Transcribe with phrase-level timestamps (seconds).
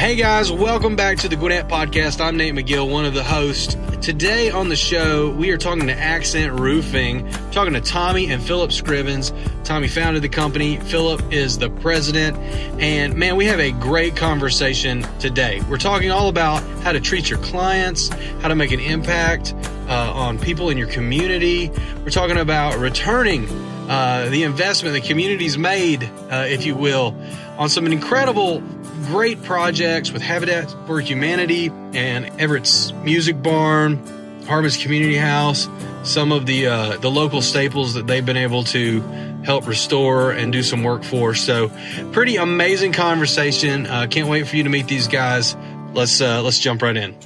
[0.00, 2.22] Hey guys, welcome back to the Gwinnett Podcast.
[2.22, 3.76] I'm Nate McGill, one of the hosts.
[4.00, 8.70] Today on the show, we are talking to Accent Roofing, talking to Tommy and Phillip
[8.70, 9.30] Scribbins.
[9.62, 12.34] Tommy founded the company, Phillip is the president,
[12.80, 15.60] and man, we have a great conversation today.
[15.68, 18.08] We're talking all about how to treat your clients,
[18.40, 19.52] how to make an impact
[19.86, 21.70] uh, on people in your community.
[22.02, 23.46] We're talking about returning
[23.90, 27.14] uh, the investment the community's made, uh, if you will,
[27.58, 28.62] on some incredible
[29.10, 33.96] great projects with Habitat for Humanity and Everett's Music Barn,
[34.46, 35.68] Harbins Community House,
[36.04, 39.00] some of the uh, the local staples that they've been able to
[39.42, 41.34] help restore and do some work for.
[41.34, 41.72] So,
[42.12, 43.86] pretty amazing conversation.
[43.86, 45.56] Uh, can't wait for you to meet these guys.
[45.92, 47.16] Let's uh, let's jump right in.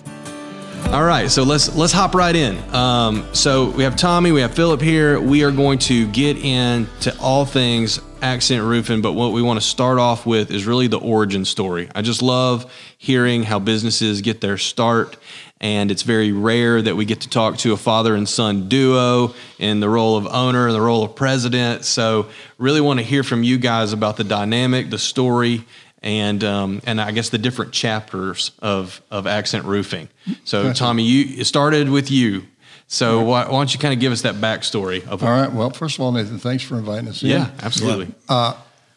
[0.93, 2.57] All right, so let's let's hop right in.
[2.73, 5.19] Um, so we have Tommy, we have Phillip here.
[5.19, 9.67] We are going to get into all things accent roofing, but what we want to
[9.67, 11.89] start off with is really the origin story.
[11.95, 15.17] I just love hearing how businesses get their start,
[15.61, 19.35] and it's very rare that we get to talk to a father and son duo
[19.59, 21.85] in the role of owner and the role of president.
[21.85, 25.65] So, really want to hear from you guys about the dynamic, the story,
[26.05, 30.09] and um, and I guess the different chapters of of accent roofing.
[30.45, 32.45] So, Tommy, you it started with you.
[32.87, 33.25] So right.
[33.25, 35.25] why, why, don't you kind of give us that backstory of?
[35.25, 35.51] All right.
[35.51, 37.23] Well, first of all, Nathan, thanks for inviting us.
[37.23, 37.61] Yeah, in.
[37.63, 38.15] absolutely.
[38.29, 38.55] Uh,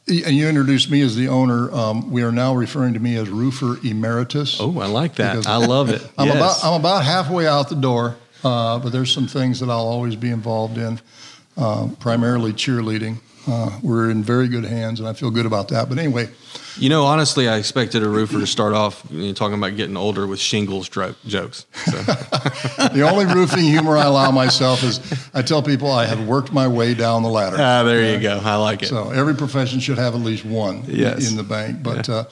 [0.09, 1.71] and you introduced me as the owner.
[1.73, 4.57] Um, we are now referring to me as roofer emeritus.
[4.59, 5.47] Oh, I like that.
[5.47, 6.05] I love it.
[6.17, 6.35] I'm yes.
[6.35, 10.17] about I'm about halfway out the door, uh, but there's some things that I'll always
[10.17, 10.99] be involved in,
[11.55, 13.19] uh, primarily cheerleading.
[13.47, 15.87] Uh, we're in very good hands, and I feel good about that.
[15.87, 16.29] But anyway,
[16.79, 19.97] you know, honestly, I expected a roofer to start off you know, talking about getting
[19.97, 21.65] older with shingles dro- jokes.
[21.85, 21.91] So.
[22.93, 24.99] the only roofing humor I allow myself is
[25.33, 27.57] I tell people I have worked my way down the ladder.
[27.59, 28.39] Ah, there uh, you go.
[28.43, 28.87] I like it.
[28.87, 31.29] So every profession should have at least one yes.
[31.29, 31.81] in the bank.
[31.81, 32.15] But yeah.
[32.15, 32.23] uh,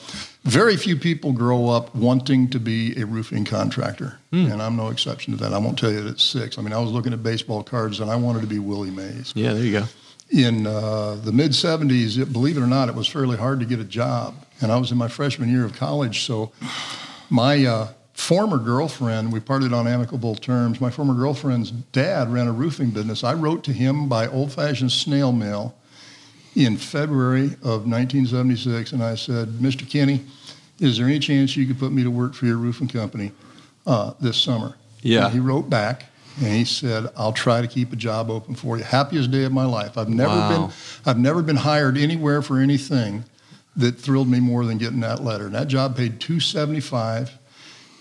[0.43, 4.51] very few people grow up wanting to be a roofing contractor, hmm.
[4.51, 5.53] and I'm no exception to that.
[5.53, 6.59] I won't tell you that it's six.
[6.59, 9.33] I mean, I was looking at baseball cards and I wanted to be Willie Mays.
[9.35, 9.85] Yeah, there you go
[10.35, 13.79] in uh, the mid 70s, believe it or not, it was fairly hard to get
[13.79, 14.35] a job.
[14.61, 16.25] And I was in my freshman year of college.
[16.25, 16.51] So
[17.29, 20.81] my uh, former girlfriend, we parted on amicable terms.
[20.81, 23.23] My former girlfriend's dad ran a roofing business.
[23.23, 25.73] I wrote to him by old fashioned snail mail
[26.53, 28.91] in February of 1976.
[28.91, 29.87] And I said, Mr.
[29.87, 30.25] Kinney,
[30.79, 33.31] is there any chance you could put me to work for your roofing company
[33.87, 34.75] uh, this summer?
[35.01, 35.25] Yeah.
[35.25, 36.05] And he wrote back
[36.37, 39.51] and he said, "I'll try to keep a job open for you." Happiest day of
[39.51, 39.97] my life.
[39.97, 40.49] I've never wow.
[40.67, 40.75] been
[41.05, 43.23] I've never been hired anywhere for anything
[43.75, 45.45] that thrilled me more than getting that letter.
[45.45, 47.31] And that job paid two seventy five,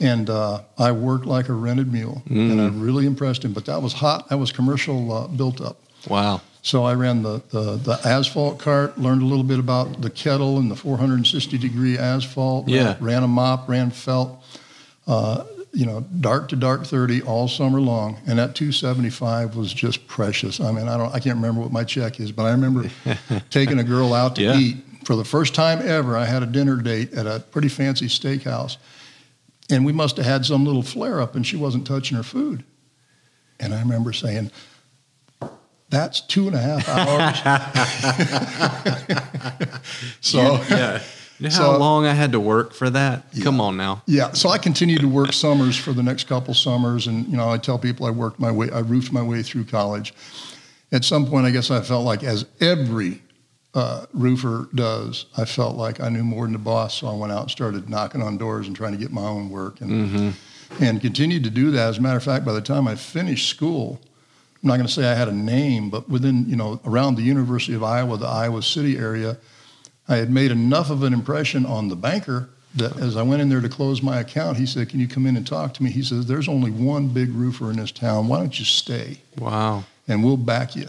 [0.00, 2.52] and uh, I worked like a rented mule, mm.
[2.52, 3.52] and I really impressed him.
[3.52, 4.28] But that was hot.
[4.28, 5.78] That was commercial uh, built up.
[6.08, 6.40] Wow.
[6.62, 10.56] So I ran the, the, the asphalt cart, learned a little bit about the kettle
[10.58, 12.68] and the 460 degree asphalt.
[12.68, 12.94] Yeah.
[12.94, 14.42] Ran, ran a mop, ran felt.
[15.06, 18.16] Uh, you know, dark to dark 30 all summer long.
[18.26, 20.60] And that 275 was just precious.
[20.60, 22.88] I mean, I don't, I can't remember what my check is, but I remember
[23.50, 24.56] taking a girl out to yeah.
[24.56, 26.16] eat for the first time ever.
[26.16, 28.76] I had a dinner date at a pretty fancy steakhouse.
[29.68, 32.62] And we must have had some little flare up and she wasn't touching her food.
[33.58, 34.52] And I remember saying,
[35.88, 37.38] that's two and a half hours.
[40.20, 41.02] so, yeah.
[41.38, 43.24] You know how long I had to work for that?
[43.32, 43.44] Yeah.
[43.44, 44.02] Come on now.
[44.06, 44.32] Yeah.
[44.32, 47.58] So I continued to work summers for the next couple summers, and you know I
[47.58, 50.14] tell people I worked my way, I roofed my way through college.
[50.92, 53.20] At some point, I guess I felt like, as every
[53.74, 57.32] uh, roofer does, I felt like I knew more than the boss, so I went
[57.32, 60.84] out and started knocking on doors and trying to get my own work, and mm-hmm.
[60.84, 61.88] and continued to do that.
[61.88, 64.00] As a matter of fact, by the time I finished school.
[64.62, 67.22] I'm not going to say I had a name, but within, you know, around the
[67.22, 69.36] University of Iowa, the Iowa City area,
[70.08, 73.48] I had made enough of an impression on the banker that as I went in
[73.48, 75.90] there to close my account, he said, Can you come in and talk to me?
[75.90, 78.28] He says, There's only one big roofer in this town.
[78.28, 79.18] Why don't you stay?
[79.38, 79.84] Wow.
[80.08, 80.88] And we'll back you.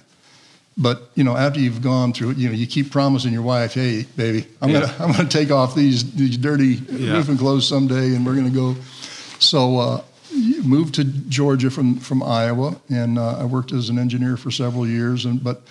[0.78, 3.74] But you know, after you've gone through it, you know, you keep promising your wife,
[3.76, 4.82] "Hey, baby, I'm yeah.
[4.82, 7.14] gonna I'm gonna take off these these dirty yeah.
[7.14, 8.76] roofing clothes someday, and we're gonna go."
[9.40, 10.02] So uh,
[10.66, 14.86] moved to Georgia from from Iowa, and uh, I worked as an engineer for several
[14.86, 15.24] years.
[15.24, 15.62] And but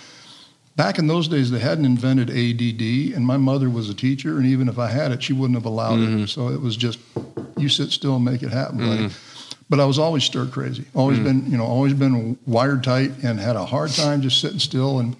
[0.76, 4.47] Back in those days, they hadn't invented ADD, and my mother was a teacher, and
[4.47, 6.25] even if I had it, she wouldn't have allowed mm-hmm.
[6.25, 6.29] it.
[6.29, 6.99] So it was just,
[7.56, 9.05] you sit still and make it happen, buddy.
[9.05, 9.65] Mm-hmm.
[9.71, 10.85] But I was always stir crazy.
[10.94, 11.26] Always mm-hmm.
[11.26, 14.99] been, you know, always been wired tight, and had a hard time just sitting still.
[14.99, 15.17] And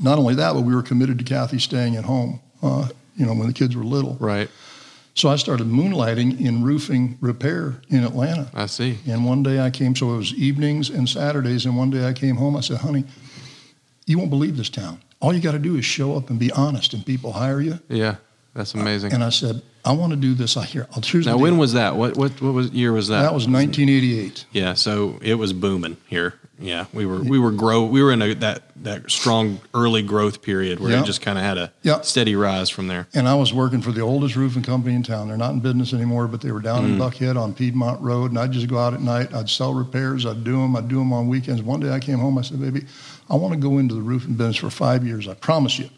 [0.00, 2.40] not only that, but we were committed to Kathy staying at home.
[2.62, 4.16] Uh, you know, when the kids were little.
[4.18, 4.50] Right.
[5.14, 8.50] So I started moonlighting in roofing repair in Atlanta.
[8.54, 8.98] I see.
[9.06, 12.12] And one day I came, so it was evenings and Saturdays, and one day I
[12.12, 12.56] came home.
[12.56, 13.04] I said, "Honey,
[14.06, 15.00] you won't believe this town.
[15.20, 17.78] All you got to do is show up and be honest, and people hire you.
[17.88, 18.16] Yeah.
[18.54, 19.12] That's amazing.
[19.12, 20.56] And I said, I want to do this.
[20.56, 20.88] I hear.
[20.96, 21.24] I'll choose.
[21.26, 21.94] now, when was that?
[21.96, 23.22] What what what was year was that?
[23.22, 23.32] that?
[23.32, 24.44] Was 1988.
[24.52, 26.34] Yeah, so it was booming here.
[26.58, 30.42] Yeah, we were we were grow we were in a, that that strong early growth
[30.42, 31.00] period where Yeah.
[31.02, 32.00] it just kind of had a Yeah.
[32.02, 33.06] steady rise from there.
[33.14, 35.28] And I was working for the oldest roofing company in town.
[35.28, 36.86] They're not in business anymore, but they were down Mm.
[36.94, 38.32] in Buckhead on Piedmont Road.
[38.32, 39.32] And I'd just go out at night.
[39.32, 40.26] I'd sell repairs.
[40.26, 40.74] I'd do them.
[40.76, 41.62] I'd do them on weekends.
[41.62, 42.36] One day I came home.
[42.36, 42.84] I said, baby,
[43.30, 45.28] I want to go into the roofing business for five years.
[45.28, 45.88] I promise you.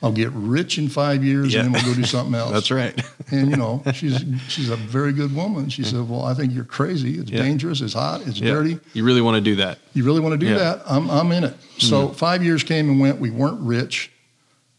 [0.00, 1.64] I'll get rich in five years Yeah.
[1.64, 2.52] and then we'll go do something else.
[2.52, 2.94] That's right.
[3.32, 5.68] And you know, she's she's a very good woman.
[5.70, 7.18] She said, "Well, I think you're crazy.
[7.18, 7.42] It's Yeah.
[7.42, 7.80] dangerous.
[7.80, 8.24] It's hot.
[8.26, 8.52] It's Yeah.
[8.52, 8.78] dirty.
[8.94, 9.78] You really want to do that?
[9.94, 10.46] You really want to do.
[10.46, 10.58] Mm-hmm.
[10.58, 10.82] that?
[10.86, 13.18] I'm I'm in it." So five years came and went.
[13.18, 14.12] We weren't rich,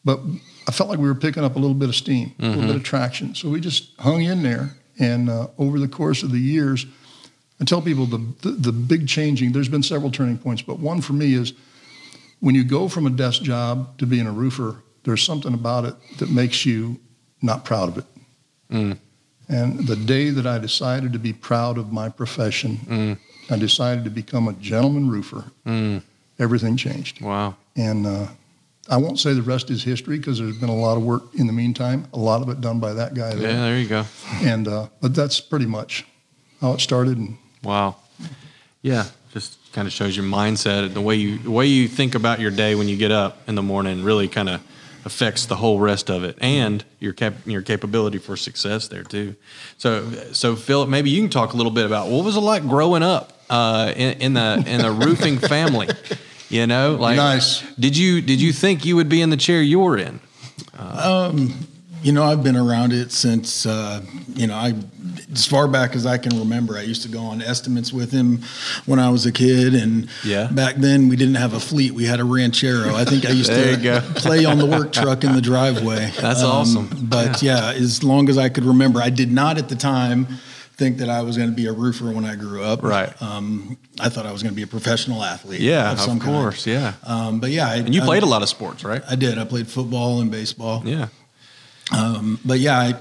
[0.06, 0.22] but
[0.70, 2.76] I felt like we were picking up a little bit of steam, a little bit
[2.78, 3.36] of traction.
[3.36, 4.76] So we just hung in there.
[5.00, 6.86] And uh, over the course of the years,
[7.60, 9.52] I tell people the, the the big changing.
[9.52, 11.52] There's been several turning points, but one for me is
[12.40, 14.82] when you go from a desk job to being a roofer.
[15.04, 17.00] There's something about it that makes you
[17.42, 18.06] not proud of it.
[18.72, 18.98] Mm.
[19.48, 23.18] And the day that I decided to be proud of my profession, Mm.
[23.52, 25.44] I decided to become a gentleman roofer.
[25.66, 26.04] Mm.
[26.38, 27.22] Everything changed.
[27.22, 27.56] Wow.
[27.76, 28.28] And uh,
[28.90, 31.48] I won't say the rest is history because there's been a lot of work in
[31.48, 33.42] the meantime, a lot of it done by that guy There.
[33.50, 33.62] Yeah, there.
[33.72, 34.06] there you go.
[34.44, 36.06] And uh, but that's pretty much
[36.62, 37.18] how it started.
[37.18, 37.96] And Wow.
[38.82, 42.16] Yeah, just kind of shows your mindset, and the way you the way you think
[42.16, 44.62] about your day when you get up in the morning really kind of
[45.06, 49.36] affects the whole rest of it and your cap, your capability for success there too.
[49.78, 52.64] So so Phillip, maybe you can talk a little bit about what was it like
[52.68, 55.88] growing up uh, in, in the in the roofing family.
[56.50, 57.62] You know, like Nice.
[57.76, 60.20] Did you did you think you would be in the chair you were in?
[62.02, 64.02] You know, I've been around it since, uh,
[64.34, 64.74] you know, I,
[65.34, 68.42] as far back as I can remember, I used to go on estimates with him
[68.86, 69.76] when I was a kid.
[69.76, 70.48] And Yeah.
[70.48, 71.94] back then we didn't have a fleet.
[71.94, 72.96] We had a ranchero.
[72.96, 76.12] I think I used to play on the work truck in the driveway.
[76.20, 76.90] That's awesome.
[77.02, 77.72] But yeah.
[77.74, 80.28] as long as I could remember, I did not at the time
[80.78, 82.82] think that I was going to be a roofer when I grew up.
[82.82, 83.12] Right.
[83.22, 85.60] Um, I thought I was going to be a professional athlete.
[85.60, 86.32] Yeah, of, of, some kind.
[86.32, 86.66] course.
[86.66, 86.94] Yeah.
[87.04, 87.68] Um, but yeah.
[87.68, 89.02] I, And you I- played a lot of sports, right?
[89.10, 89.38] I did.
[89.38, 90.82] I played football and baseball.
[90.86, 91.10] Yeah.
[91.92, 92.94] Um, but yeah,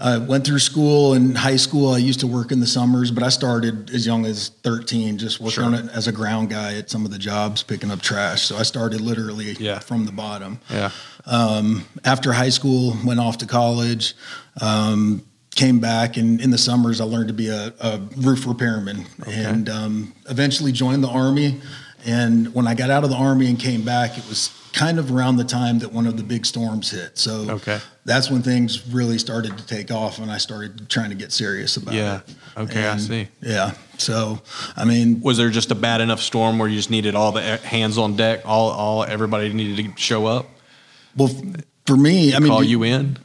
[0.00, 1.92] I, went through school and high school.
[1.92, 5.38] I used to work in the summers, but I started as young as 13, just
[5.38, 5.64] working Sure.
[5.64, 8.42] on it as a ground guy at some of the jobs, picking up trash.
[8.42, 9.78] So I started literally Yeah.
[9.78, 10.58] from the bottom.
[10.70, 10.90] Yeah.
[11.24, 14.14] Um, after high school, went off to college.
[14.60, 15.22] Um,
[15.54, 19.68] came back and in the summers I learned to be a, a roof repairman and
[19.68, 21.60] um, eventually joined the army.
[22.04, 25.12] And when I got out of the army and came back, it was kind of
[25.14, 27.18] around the time that one of the big storms hit.
[27.18, 27.78] So Okay.
[28.06, 31.76] that's when things really started to take off and I started trying to get serious
[31.76, 32.16] about Yeah.
[32.16, 32.22] it.
[32.56, 32.62] Yeah.
[32.62, 33.28] Okay, I see.
[33.42, 33.72] Yeah.
[33.98, 34.40] So,
[34.76, 37.58] I mean, Was there just a bad enough storm where you just needed all the
[37.58, 40.48] hands on deck, all all everybody needed to show up,
[41.16, 41.30] well,
[41.86, 43.18] for me, I mean, call you in,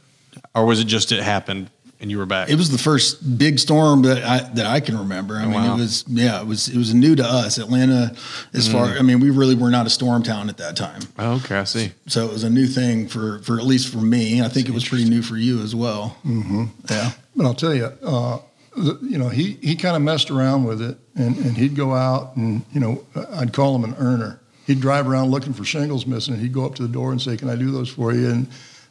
[0.54, 2.48] or was it just it happened and you were back?
[2.48, 5.34] It was the first big storm that I that I can remember.
[5.36, 5.74] I mean, Wow.
[5.74, 7.58] it was yeah, it was it was new to us.
[7.58, 8.14] Atlanta,
[8.54, 11.36] as far I mean, we really were not a storm town at that time, Oh,
[11.36, 11.92] okay, I see.
[12.06, 14.42] so it was a new thing for for at least for me.
[14.42, 16.16] I think it was pretty new for you as well.
[16.24, 16.64] Mm-hmm.
[16.90, 18.38] Yeah, But I'll tell you, uh,
[18.76, 21.94] the, you know, he, he kind of messed around with it, and, and he'd go
[21.94, 24.38] out and you know, I'd call him an earner.
[24.68, 27.20] He'd drive around looking for shingles missing, and he'd go up to the door and
[27.20, 28.46] say, "Can I do those for you?" And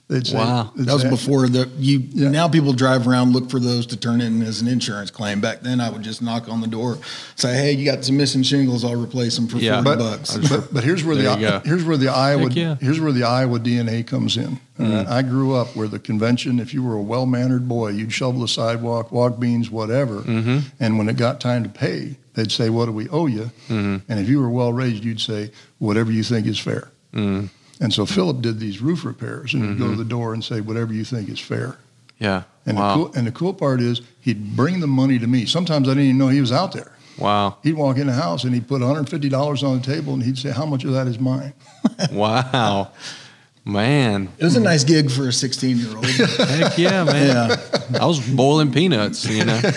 [0.10, 0.72] they'd say, Wow.
[0.76, 2.00] they'd that was say, before the you.
[2.12, 2.30] Yeah.
[2.30, 5.42] Now people drive around look for those to turn in as an insurance claim.
[5.42, 6.98] Back then, I would just knock on the door,
[7.36, 8.84] say, "Hey, you got some missing shingles?
[8.86, 9.84] I'll replace them for Yeah.
[9.84, 12.76] forty But, bucks." but but here's where the here's where the Iowa yeah.
[12.80, 14.60] here's where the Iowa DNA comes in.
[14.80, 15.08] All right?
[15.08, 18.42] I grew up where the convention, if you were a well mannered boy, you'd shovel
[18.42, 20.22] the sidewalk, walk beans, whatever.
[20.22, 20.60] Mm-hmm.
[20.80, 24.10] And when it got time to pay, they'd say, "What do we owe you?" Mm-hmm.
[24.10, 27.50] And if you were well raised, you'd say, "Whatever you think is fair." Mm,
[27.80, 30.00] And so Phillip did these roof repairs, and he'd go to mm-hmm.
[30.00, 31.78] the door and say, "Whatever you think is fair."
[32.20, 32.44] yeah.
[32.66, 32.88] And wow.
[32.88, 35.46] the cool and the cool part is he'd bring the money to me.
[35.46, 36.92] Sometimes I didn't even know he was out there.
[37.18, 37.58] wow.
[37.64, 40.52] He'd walk in the house and he'd put $150 on the table and he'd say,
[40.52, 41.54] "How much of that is mine?"
[42.12, 42.92] Wow.
[43.64, 44.30] Man.
[44.38, 46.06] it was a nice gig for a sixteen-year-old.
[46.06, 47.50] Heck yeah, man.
[47.50, 48.00] yeah.
[48.00, 49.60] I was boiling peanuts, you know.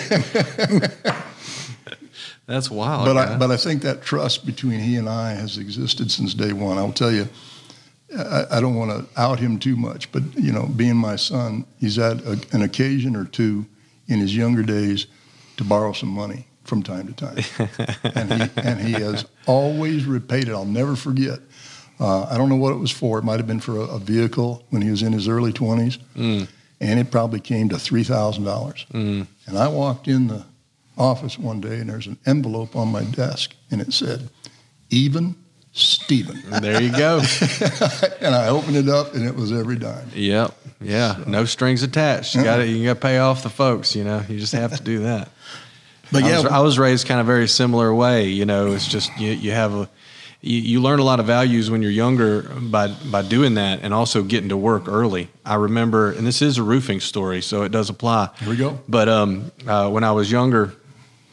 [2.45, 3.05] That's wild.
[3.05, 6.53] but I, but I think that trust between he and I has existed since day
[6.53, 6.77] one.
[6.77, 7.27] I'll tell you,
[8.17, 11.65] I, I don't want to out him too much, but you know, being my son,
[11.79, 13.65] he's had a, an occasion or two
[14.07, 15.07] in his younger days
[15.57, 17.43] to borrow some money from time to time,
[18.15, 20.51] and he and he has always repaid it.
[20.51, 21.39] I'll never forget.
[21.99, 23.19] Uh, I don't know what it was for.
[23.19, 25.97] It might have been for a, a vehicle when he was in his early twenties,
[26.15, 26.47] Mm.
[26.79, 28.85] and it probably came to three thousand dollars.
[28.93, 29.27] Mm.
[29.47, 30.45] And I walked in the
[30.97, 34.29] office one day and there's an envelope on my desk and it said,
[34.89, 35.35] even
[35.73, 36.41] Stephen.
[36.61, 37.19] There you go.
[38.21, 40.09] and I opened it up, and it was every dime.
[40.13, 40.53] Yep.
[40.81, 41.15] Yeah.
[41.15, 41.23] So.
[41.23, 42.35] No strings attached.
[42.35, 43.95] You got to you got to pay off the folks.
[43.95, 45.29] You know, you just have to do that.
[46.11, 48.27] But yeah, I was, I was, raised kind of very similar way.
[48.27, 49.89] You know, it's just you, you have a
[50.41, 53.93] you, you, learn a lot of values when you're younger by by doing that, and
[53.93, 55.29] also getting to work early.
[55.45, 58.29] I remember, and this is a roofing story, so it does apply.
[58.39, 58.79] Here we go.
[58.89, 60.73] But um, uh, when I was younger,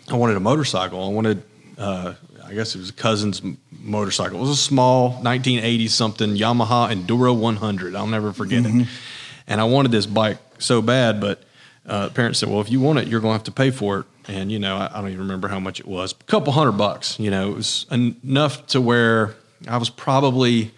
[0.08, 1.02] I wanted a motorcycle.
[1.02, 1.42] I wanted,
[1.76, 2.14] uh,
[2.44, 3.42] I guess it was a cousin's
[3.88, 4.38] motorcycle.
[4.38, 7.94] It was a small 1980 something Yamaha Enduro 100.
[7.94, 8.80] I'll never forget mm-hmm.
[8.82, 8.88] it.
[9.46, 11.42] And I wanted this bike so bad, but
[11.86, 14.00] uh, parents said, "Well, if you want it, you're going to have to pay for
[14.00, 16.12] it." And you know, I, I don't even remember how much it was.
[16.12, 17.18] A couple hundred bucks.
[17.18, 19.34] You know, it was enough to where
[19.66, 20.72] I was probably,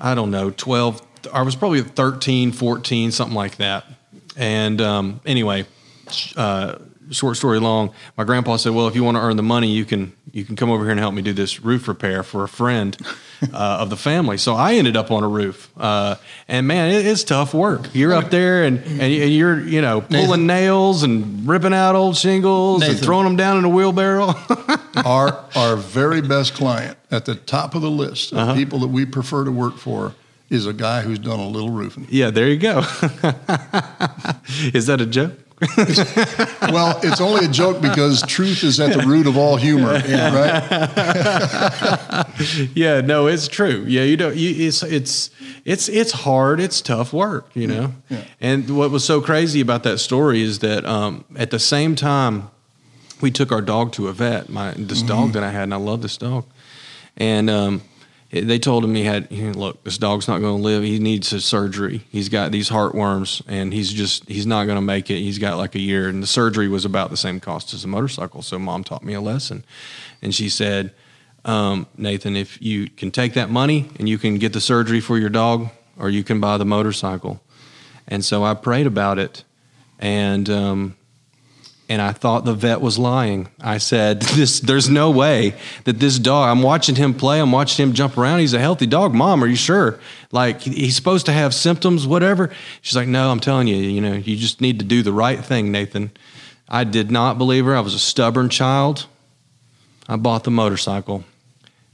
[0.00, 1.00] I don't know, 12.
[1.32, 3.86] I was probably 13, 14, something like that.
[4.36, 5.66] And um, anyway,
[6.36, 6.76] uh,
[7.10, 9.84] short story long, my grandpa said, "Well, if you want to earn the money, you
[9.84, 12.48] can you can come over here and help me do this roof repair for a
[12.48, 12.96] friend
[13.52, 16.16] uh, of the family." So I ended up on a roof, uh,
[16.48, 17.88] and man, it, it's tough work.
[17.92, 20.46] You're up there and and you're you know pulling Nathan.
[20.46, 22.96] nails and ripping out old shingles Nathan.
[22.96, 24.34] and throwing them down in a wheelbarrow.
[25.04, 28.54] our our very best client at the top of the list of uh-huh.
[28.54, 30.14] people that we prefer to work for
[30.50, 32.06] is a guy who's done a little roofing.
[32.10, 32.78] Yeah, there you go.
[34.72, 35.32] is that a joke?
[36.72, 40.34] well, it's only a joke because truth is at the root of all humor, yeah.
[40.34, 42.26] right?
[42.74, 43.84] yeah, no, it's true.
[43.86, 45.30] Yeah, you know, you, it's it's
[45.64, 46.60] it's it's hard.
[46.60, 47.92] It's tough work, you know.
[48.08, 48.24] Yeah.
[48.40, 52.50] And what was so crazy about that story is that um, at the same time,
[53.20, 54.48] we took our dog to a vet.
[54.48, 55.08] My this mm-hmm.
[55.08, 56.44] dog that I had, and I love this dog,
[57.16, 57.82] and um,
[58.40, 60.82] they told him he had look this dog's not going to live.
[60.82, 62.04] He needs a surgery.
[62.10, 65.20] He's got these heartworms and he's just he's not going to make it.
[65.20, 66.08] He's got like a year.
[66.08, 69.14] And the surgery was about the same cost as a motorcycle so mom taught me
[69.14, 69.64] a lesson.
[70.20, 70.92] And she said
[71.44, 75.16] um, nathan if you can take that money and you can get the surgery for
[75.18, 77.40] your dog or you can buy the motorcycle.
[78.08, 79.44] And so i prayed about it
[80.00, 80.96] and um,
[81.88, 83.48] and I thought the vet was lying.
[83.60, 86.48] I said, "This, there's no way that this dog.
[86.48, 87.40] I'm watching him play.
[87.40, 88.40] I'm watching him jump around.
[88.40, 89.14] He's a healthy dog.
[89.14, 89.98] Mom, are you sure?
[90.32, 92.50] Like he's supposed to have symptoms, whatever."
[92.82, 93.76] She's like, "No, I'm telling you.
[93.76, 96.10] You know, you just need to do the right thing, Nathan."
[96.68, 97.76] I did not believe her.
[97.76, 99.06] I was a stubborn child.
[100.08, 101.24] I bought the motorcycle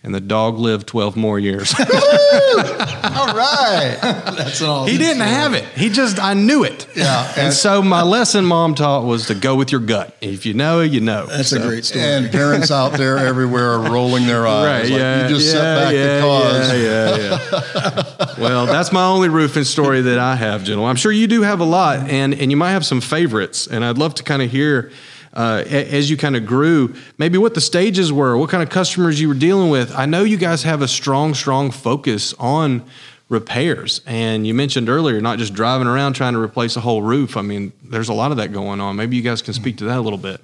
[0.03, 1.75] and the dog lived 12 more years.
[1.79, 3.99] All right.
[4.03, 4.87] That's all.
[4.87, 5.31] He didn't story.
[5.31, 5.65] have it.
[5.77, 6.87] He just, I knew it.
[6.97, 7.29] Yeah.
[7.31, 10.17] And, and, so my lesson mom taught was to go with your gut.
[10.23, 11.27] If you know, you know.
[11.27, 12.05] That's so, a great story.
[12.05, 14.67] And parents out there everywhere are rolling their eyes.
[14.67, 14.91] Right.
[14.91, 15.29] Like, yeah.
[15.29, 16.73] You just yeah, set back yeah, the cause.
[16.73, 17.17] Yeah.
[17.17, 18.27] Yeah.
[18.29, 18.35] yeah.
[18.43, 20.89] well, that's my only roofing story that I have, gentlemen.
[20.89, 23.67] I'm sure you do have a lot and, and you might have some favorites.
[23.67, 24.93] And I'd love to kind of hear
[25.33, 29.21] uh, as you kind of grew, maybe what the stages were, what kind of customers
[29.21, 29.95] you were dealing with.
[29.95, 32.85] I know you guys have a strong, strong focus on
[33.29, 34.01] repairs.
[34.07, 37.37] And you mentioned earlier, not just driving around trying to replace a whole roof.
[37.37, 38.97] I mean, there's a lot of that going on.
[38.97, 40.43] Maybe you guys can speak to that a little bit.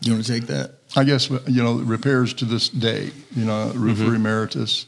[0.00, 0.72] You want to take that?
[0.94, 4.14] I guess, you know, repairs to this day, you know, roofer mm-hmm.
[4.16, 4.86] emeritus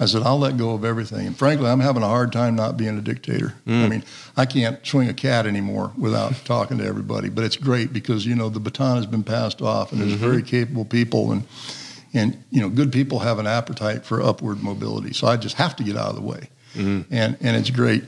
[0.00, 1.26] I said, I'll let go of everything.
[1.26, 3.52] And frankly, I'm having a hard time not being a dictator.
[3.66, 3.84] Mm.
[3.84, 4.04] I mean,
[4.34, 7.28] I can't swing a cat anymore without talking to everybody.
[7.28, 10.24] But it's great because, you know, the baton has been passed off and there's mm-hmm.
[10.24, 11.46] very capable people and
[12.12, 15.12] and you know, good people have an appetite for upward mobility.
[15.12, 16.48] So I just have to get out of the way.
[16.74, 17.14] Mm-hmm.
[17.14, 18.02] And and it's great.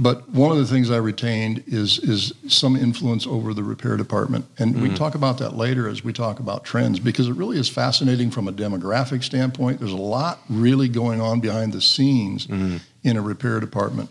[0.00, 4.46] But one of the things I retained is is some influence over the repair department,
[4.58, 4.84] and mm-hmm.
[4.84, 8.30] we talk about that later as we talk about trends because it really is fascinating
[8.30, 9.78] from a demographic standpoint.
[9.78, 12.78] There's a lot really going on behind the scenes mm-hmm.
[13.02, 14.08] in a repair department.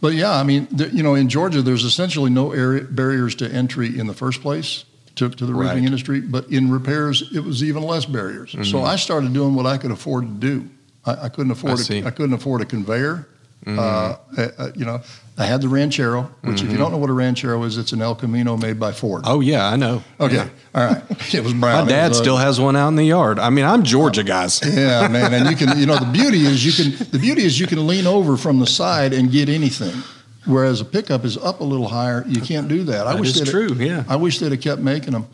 [0.00, 3.96] But yeah, I mean, you know, in Georgia, there's essentially no area, barriers to entry
[3.96, 4.84] in the first place
[5.14, 5.84] to, to the roofing right.
[5.84, 6.20] industry.
[6.20, 8.52] But in repairs, it was even less barriers.
[8.52, 8.64] Mm-hmm.
[8.64, 10.68] So I started doing what I could afford to do.
[11.04, 11.78] I, I couldn't afford.
[11.90, 13.28] I, a, I couldn't afford a conveyor.
[13.64, 13.78] Mm-hmm.
[13.78, 15.00] Uh, uh, uh, you know,
[15.38, 16.52] I had the Ranchero, which mm-hmm.
[16.54, 16.78] if you mm-hmm.
[16.78, 19.22] don't know what a Ranchero is, it's an El Camino made by Ford.
[19.26, 20.04] Oh yeah, I know.
[20.20, 20.48] Okay, yeah.
[20.74, 21.02] all right.
[21.34, 21.84] It was brown.
[21.84, 23.40] My dad was, still has one out in the yard.
[23.40, 24.60] I mean, I'm Georgia guys.
[24.64, 27.58] yeah, man, and you can, you know, the beauty is you can, the beauty is
[27.58, 30.02] you can lean over from the side and get anything.
[30.44, 33.08] Whereas a pickup is up a little higher, you can't do that.
[33.08, 33.74] I that wish is true.
[33.74, 35.26] Yeah, I wish they'd have kept making them,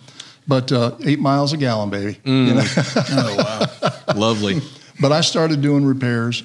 [0.49, 2.19] but uh, eight miles a gallon, baby.
[2.25, 2.47] Mm.
[2.47, 2.64] You know?
[2.97, 3.69] oh
[4.09, 4.62] wow, lovely.
[5.00, 6.43] But I started doing repairs,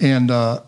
[0.00, 0.60] and uh,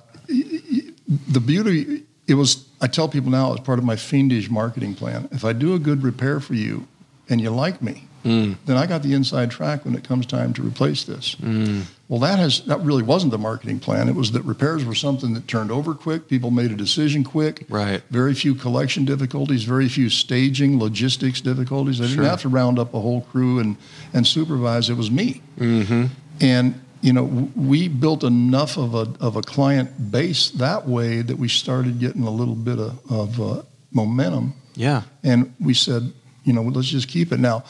[1.28, 5.28] the beauty it was i tell people now it's part of my fiendish marketing plan.
[5.32, 6.86] If i do a good repair for you
[7.28, 8.56] and you like me mm.
[8.66, 11.34] then i got the inside track when it comes time to replace this.
[11.36, 11.84] Mm.
[12.08, 14.08] well that has that really wasn't the marketing plan.
[14.08, 16.28] It was that repairs were something that turned over quick.
[16.28, 17.64] People made a decision quick.
[17.68, 18.02] Right.
[18.10, 22.00] Very few collection difficulties very few staging logistics difficulties.
[22.00, 23.76] I didn't have to round up a whole crew and
[24.12, 24.90] and supervise.
[24.90, 25.42] It was me.
[25.58, 26.06] Mm-hmm.
[26.40, 27.24] and you know,
[27.56, 32.22] we built enough of a of a client base that way that we started getting
[32.22, 35.02] a little bit of, of uh, momentum, Yeah.
[35.22, 36.12] and we said,
[36.44, 37.64] you know, let's just keep it now.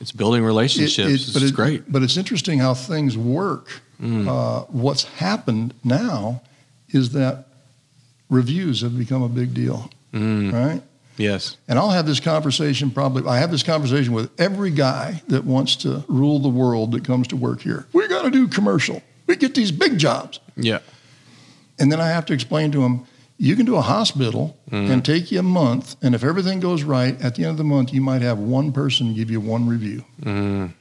[0.00, 0.98] It's building relationships.
[0.98, 1.90] it- It's but it- great.
[1.90, 3.80] But it's interesting how things work.
[4.00, 4.28] Mm.
[4.28, 6.42] Uh, what's happened now
[6.90, 7.46] is that
[8.28, 10.52] reviews have become a big deal, Mm.
[10.52, 10.82] right?
[11.16, 11.56] Yes.
[11.68, 13.26] And I'll have this conversation probably.
[13.28, 17.26] I have this conversation with every guy that wants to rule the world that comes
[17.28, 17.86] to work here.
[17.92, 19.02] We got to do commercial.
[19.26, 20.40] We get these big jobs.
[20.56, 20.80] Yeah.
[21.78, 23.06] And then I have to explain to them,
[23.38, 24.90] you can do a hospital Mm.
[24.90, 25.94] and take you a month.
[26.02, 28.72] And if everything goes right, at the end of the month, you might have one
[28.72, 30.04] person give you one review.
[30.22, 30.72] Mm.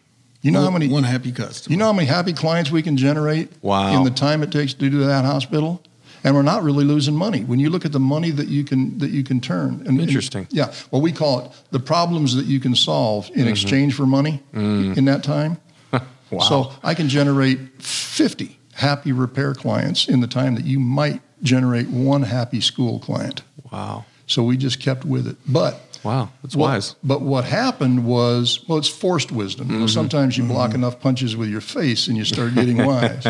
[0.42, 1.72] You know how many one happy customer.
[1.72, 3.96] you know how many happy clients we can generate Wow.
[3.98, 5.82] in the time it takes to do that hospital?
[6.26, 7.44] And we're not really losing money.
[7.44, 9.76] When you look at the money that you can that you can turn.
[9.86, 10.48] And, and- Interesting.
[10.50, 10.74] yeah.
[10.92, 15.06] Well, we call it the problems that you can solve in exchange for money in
[15.06, 15.52] that time.
[15.56, 15.62] Mm-hmm.
[16.32, 16.38] Mm.
[16.38, 16.40] Wow.
[16.50, 21.88] So I can generate 50 happy repair clients in the time that you might generate
[21.88, 23.44] one happy school client.
[23.72, 24.06] wow.
[24.26, 25.38] So we just kept with it.
[25.48, 26.30] But Wow.
[26.42, 26.96] That's what- wise.
[27.04, 29.70] But what happened was, well, it's forced wisdom.
[29.72, 33.28] You know, sometimes you block enough punches with your face and you start getting wise.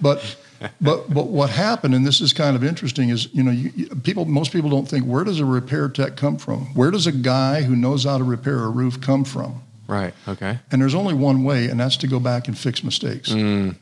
[0.00, 0.36] but
[0.80, 4.24] but but what happened, and this is kind of interesting, is you know, you, people
[4.24, 6.66] most people don't think where does a repair tech come from?
[6.74, 9.62] Where does a guy who knows how to repair a roof come from?
[9.86, 10.14] Right.
[10.26, 10.58] Okay.
[10.70, 13.30] And there's only one way, and that's to go back and fix mistakes.
[13.30, 13.76] Mm.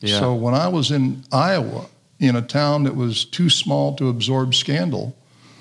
[0.00, 0.18] Yeah.
[0.18, 1.86] So when I was in Iowa,
[2.18, 5.16] in a town that was too small to absorb scandal,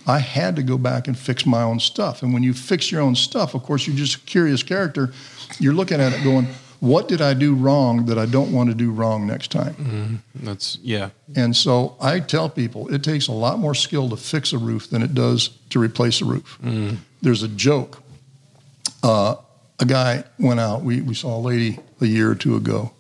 [0.08, 2.24] I had to go back and fix my own stuff.
[2.24, 5.14] And when you fix your own stuff, of course, you're just a curious character.
[5.60, 6.48] You're looking at it going,
[6.82, 9.76] what did I do wrong that I don't want to do wrong next time?
[9.76, 10.46] Mm-hmm.
[10.46, 11.12] That's yeah.
[11.36, 14.90] And so I tell people it takes a lot more skill to fix a roof
[14.90, 16.58] than it does to replace a roof.
[16.64, 16.98] Mm.
[17.22, 18.02] There's a joke.
[19.04, 19.36] Uh,
[19.80, 20.82] a guy went out.
[20.82, 22.92] We, we saw a lady a year or two ago,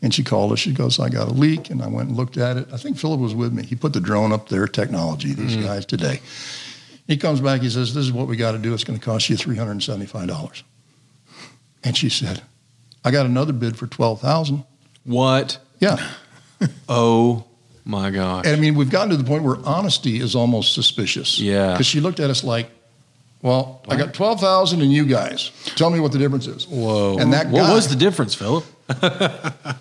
[0.00, 0.60] and she called us.
[0.60, 1.68] She goes, I got a leak.
[1.68, 2.68] And I went and looked at it.
[2.72, 3.66] I think Phillip was with me.
[3.66, 6.20] He put the drone up there, technology, these guys today.
[7.06, 7.60] He comes back.
[7.60, 8.72] He says, This is what we got to do.
[8.72, 10.62] It's going to cost you $375.
[11.84, 12.40] And she said,
[13.04, 14.64] I got another bid for 12000
[15.04, 15.58] What?
[15.80, 15.96] Yeah.
[16.88, 17.44] Oh
[17.84, 18.46] my gosh.
[18.46, 21.38] And I mean, we've gotten to the point where honesty is almost suspicious.
[21.38, 21.72] Yeah.
[21.72, 22.70] Because she looked at us like,
[23.42, 25.50] well, I got 12,000 and you guys.
[25.76, 26.66] Tell me what the difference is.
[26.66, 27.18] Whoa.
[27.18, 28.64] And that what was the difference, Phillip?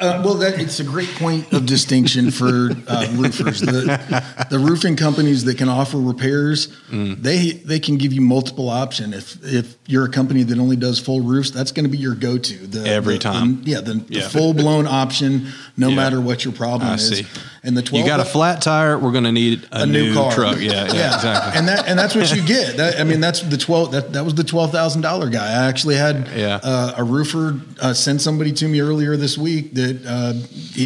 [0.00, 3.60] Uh, well, that, it's a great point of distinction for uh, roofers.
[3.60, 7.22] The, the roofing companies that can offer repairs, Mm.
[7.22, 9.12] they they can give you multiple option.
[9.12, 12.14] If if you're a company that only does full roofs, that's going to be your
[12.14, 12.54] go to.
[12.86, 13.62] Every the- time.
[13.64, 14.28] the- yeah, the, Yeah.
[14.28, 15.96] full blown option, no Yeah.
[15.96, 17.08] matter what your problem I is.
[17.08, 17.26] see.
[17.62, 18.96] And the twelve You got a flat tire.
[18.98, 20.58] We're going to need a, a new, car truck.
[20.60, 21.58] Yeah, yeah, exactly.
[21.58, 22.76] And that and that's what you get.
[22.78, 23.92] That, I mean, that's the twelve.
[23.92, 25.46] That, that was the twelve thousand dollar guy.
[25.46, 26.60] I actually had Yeah.
[26.62, 29.74] uh, a roofer uh, send somebody to me earlier this week.
[29.74, 30.34] That uh,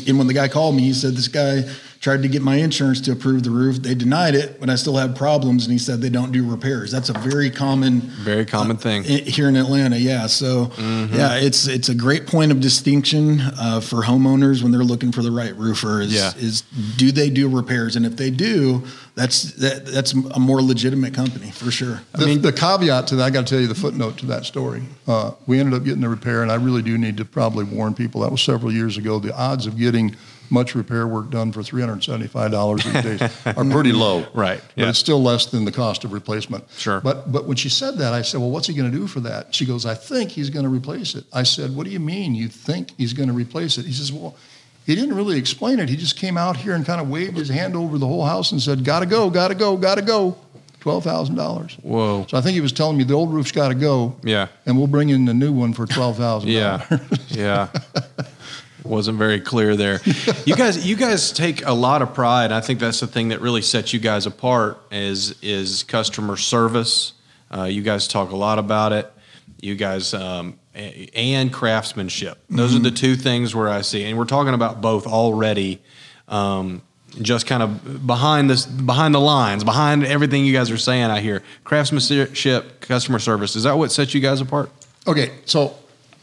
[0.09, 1.62] and when the guy called me, he said this guy
[2.03, 3.77] tried to get my insurance to approve the roof.
[3.77, 6.91] They denied it, but I still had problems, and he said they don't do repairs.
[6.91, 9.05] That's a very common Very common thing.
[9.05, 9.97] here in Atlanta.
[9.97, 11.15] Yeah, so Mm-hmm.
[11.15, 15.23] yeah, it's it's a great point of distinction uh, for homeowners when they're looking for
[15.23, 16.01] the right roofer.
[16.01, 16.33] Is, Yeah.
[16.37, 16.62] is
[16.97, 17.95] do they do repairs?
[17.95, 18.83] And if they do,
[19.15, 22.03] that's that, that's a more legitimate company for sure.
[22.19, 24.83] The, the caveat to that, I got to tell you the footnote to that story.
[25.07, 27.95] Uh, we ended up getting the repair, and I really do need to probably warn
[27.95, 28.23] people.
[28.23, 29.21] That was several years ago.
[29.21, 30.17] The odds of getting
[30.50, 34.26] much repair work done for $375 these days are pretty low.
[34.35, 34.88] Right, But yeah.
[34.90, 36.64] it's still less than the cost of replacement.
[36.76, 37.00] Sure.
[37.00, 39.20] But, but when she said that, I said, well, what's he going to do for
[39.20, 39.55] that?
[39.55, 41.24] She goes, I think he's going to replace it.
[41.33, 43.87] I said, what do you mean you think he's going to replace it?
[43.87, 44.37] He says, well,
[44.85, 45.88] he didn't really explain it.
[45.88, 48.52] He just came out here and kind of waved his hand over the whole house
[48.52, 50.37] and said, gotta go, gotta go, gotta go.
[50.81, 51.74] $12,000.
[51.85, 52.26] Whoa.
[52.28, 54.48] So I think he was telling me the old roof's got to go, Yeah.
[54.66, 56.50] and we'll bring in the new one for twelve thousand.
[56.50, 56.85] Yeah.
[57.28, 57.68] Yeah.
[58.85, 60.01] Wasn't very clear there.
[60.45, 62.51] You guys, you guys take a lot of pride.
[62.51, 67.12] I think that's the thing that really sets you guys apart is is customer service.
[67.55, 69.12] Uh, you guys talk a lot about it.
[69.61, 72.38] You guys um, and craftsmanship.
[72.51, 75.81] Those are the two things where I see, and we're talking about both already.
[76.29, 76.83] Um,
[77.21, 81.05] just kind of behind this, behind the lines, behind everything you guys are saying.
[81.05, 83.55] I hear craftsmanship, customer service.
[83.55, 84.71] Is that what sets you guys apart?
[85.07, 85.77] Okay, so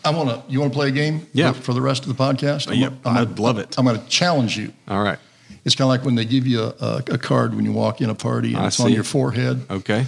[0.06, 0.42] I want to.
[0.52, 1.28] You want to play a game?
[1.34, 1.52] Yeah.
[1.52, 2.70] For, for the rest of the podcast.
[2.70, 3.78] Oh, yep, gonna- I'd love it.
[3.78, 4.72] I'm going to challenge you.
[4.88, 5.20] All right.
[5.66, 8.00] It's kind of like when they give you a, a, a card when you walk
[8.02, 9.66] in a party and I it's on your forehead.
[9.70, 10.06] Okay.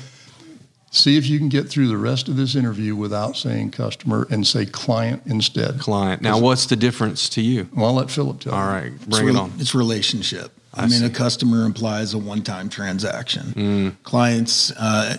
[0.94, 4.46] See if you can get through the rest of this interview without saying customer and
[4.46, 5.80] say client instead.
[5.80, 6.22] client.
[6.22, 7.70] Now, what's the difference to you?
[7.76, 8.54] Well, I'll let Phillip tell.
[8.54, 8.66] All you.
[8.70, 9.54] right, It's bring it rel- on.
[9.58, 10.52] It's relationship.
[10.74, 11.06] I, I mean, see.
[11.06, 13.44] a customer implies a one-time transaction.
[13.48, 14.04] Mm.
[14.04, 15.18] Clients, uh,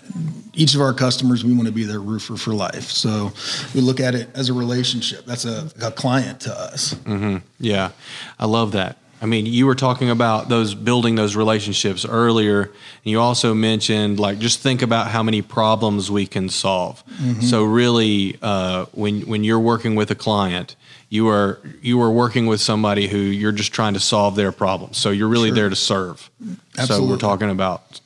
[0.55, 2.91] each of our customers, we want to be their roofer for life.
[2.91, 3.33] So
[3.75, 5.27] we look at it as a relationship.
[5.27, 6.95] That's a, a client to us.
[6.95, 7.39] Mm-hmm.
[7.59, 7.91] Yeah,
[8.39, 8.97] I love that.
[9.23, 12.73] I mean, you were talking about those building those relationships earlier, and
[13.05, 17.05] you also mentioned like just think about how many problems we can solve.
[17.07, 17.43] Mm-hmm.
[17.43, 20.75] So really, uh, when when you're working with a client,
[21.13, 24.97] you are you are working with somebody who you're just trying to solve their problems.
[24.97, 25.57] So you're really sure.
[25.57, 26.31] there to serve.
[26.79, 27.07] Absolutely.
[27.07, 28.01] So we're talking about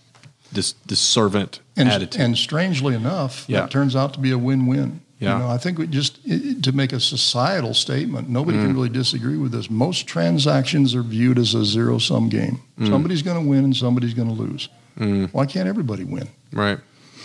[0.51, 2.21] this this servant and, attitude.
[2.21, 3.61] And strangely enough, yeah.
[3.61, 5.03] that turns out to be a win-win.
[5.21, 5.35] Yeah.
[5.35, 8.63] You know, I think we just it, to make a societal statement, nobody mm.
[8.63, 9.71] can really disagree with this.
[9.71, 12.61] Most transactions are viewed as a zero-sum game.
[12.77, 12.89] Mm.
[12.89, 14.69] Somebody's going to win and somebody's going to lose.
[14.99, 15.33] Mm.
[15.33, 16.29] Why can't everybody win?
[16.53, 16.81] Right.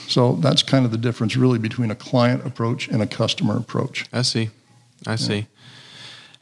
[0.08, 4.06] So that's kind of the difference, really, between a client approach and a customer approach.
[4.14, 4.52] I see.
[5.08, 5.48] I see.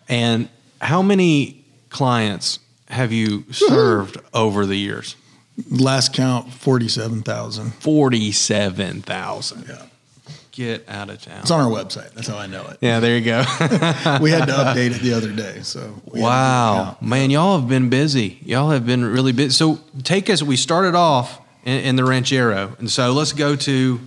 [0.09, 0.49] And
[0.81, 5.15] how many clients have you served over the years?
[5.69, 7.73] Last count, forty-seven thousand.
[7.75, 9.67] Forty-seven thousand.
[9.67, 9.85] Yeah
[10.59, 11.39] get out of town.
[11.39, 12.11] It's on our website.
[12.11, 12.79] That's how I know it.
[12.81, 13.37] Yeah, there you go.
[14.21, 15.61] we had to update it the other day.
[15.61, 18.39] So wow, man, y'all have been busy.
[18.43, 19.51] Y'all have been really busy.
[19.51, 20.43] So take us.
[20.43, 24.01] We started off in, in, the Ranchero, and so let's go to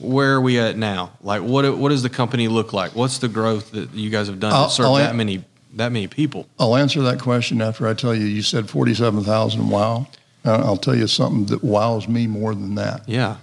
[0.00, 1.12] where are we at now?
[1.22, 2.94] Like, what what does the company look like?
[2.94, 5.92] What's the growth that you guys have done I'll, to serve I'll that many that
[5.92, 6.46] many people?
[6.58, 8.24] I'll answer that question after I tell you.
[8.24, 9.68] You said forty seven thousand.
[9.68, 10.06] Wow.
[10.42, 13.06] I'll tell you something that wows me more than that.
[13.06, 13.36] Yeah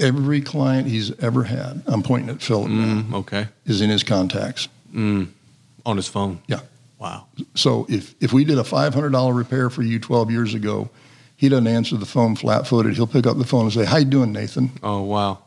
[0.00, 3.48] every client he's ever had, I'm pointing at Phillip mm, okay.
[3.66, 4.68] is in his contacts.
[4.92, 5.28] Mm,
[5.86, 6.40] on his phone?
[6.46, 6.60] Yeah.
[6.98, 7.26] Wow.
[7.54, 10.90] So if, if we did a $500 repair for you 12 years ago,
[11.40, 12.96] he doesn't answer the phone flat-footed.
[12.96, 14.72] He'll pick up the phone and say, how you doing, Nathan?
[14.82, 15.38] Oh, wow.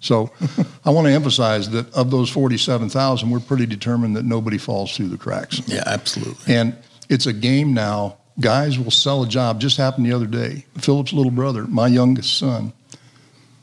[0.00, 0.32] So
[0.84, 5.10] I want to emphasize that of those 47,000, we're pretty determined that nobody falls through
[5.10, 5.62] the cracks.
[5.68, 6.52] Yeah, absolutely.
[6.52, 6.76] And
[7.08, 8.16] it's a game now.
[8.40, 9.60] Guys will sell a job.
[9.60, 10.64] Just happened the other day.
[10.78, 12.72] Phillip's little brother, my youngest son,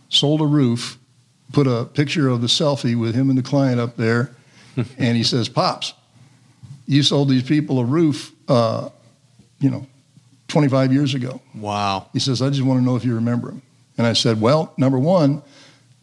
[0.07, 0.97] sold a roof,
[1.51, 4.33] put a picture of the selfie with him and the client up there,
[4.97, 5.93] and he says, "Pops,
[6.87, 8.89] you sold these people a roof, uh,
[9.59, 9.85] you know,
[10.47, 12.07] 25 years ago." Wow.
[12.13, 13.61] He says, "I just want to know if you remember him."
[13.97, 15.41] And I said, "Well, number one."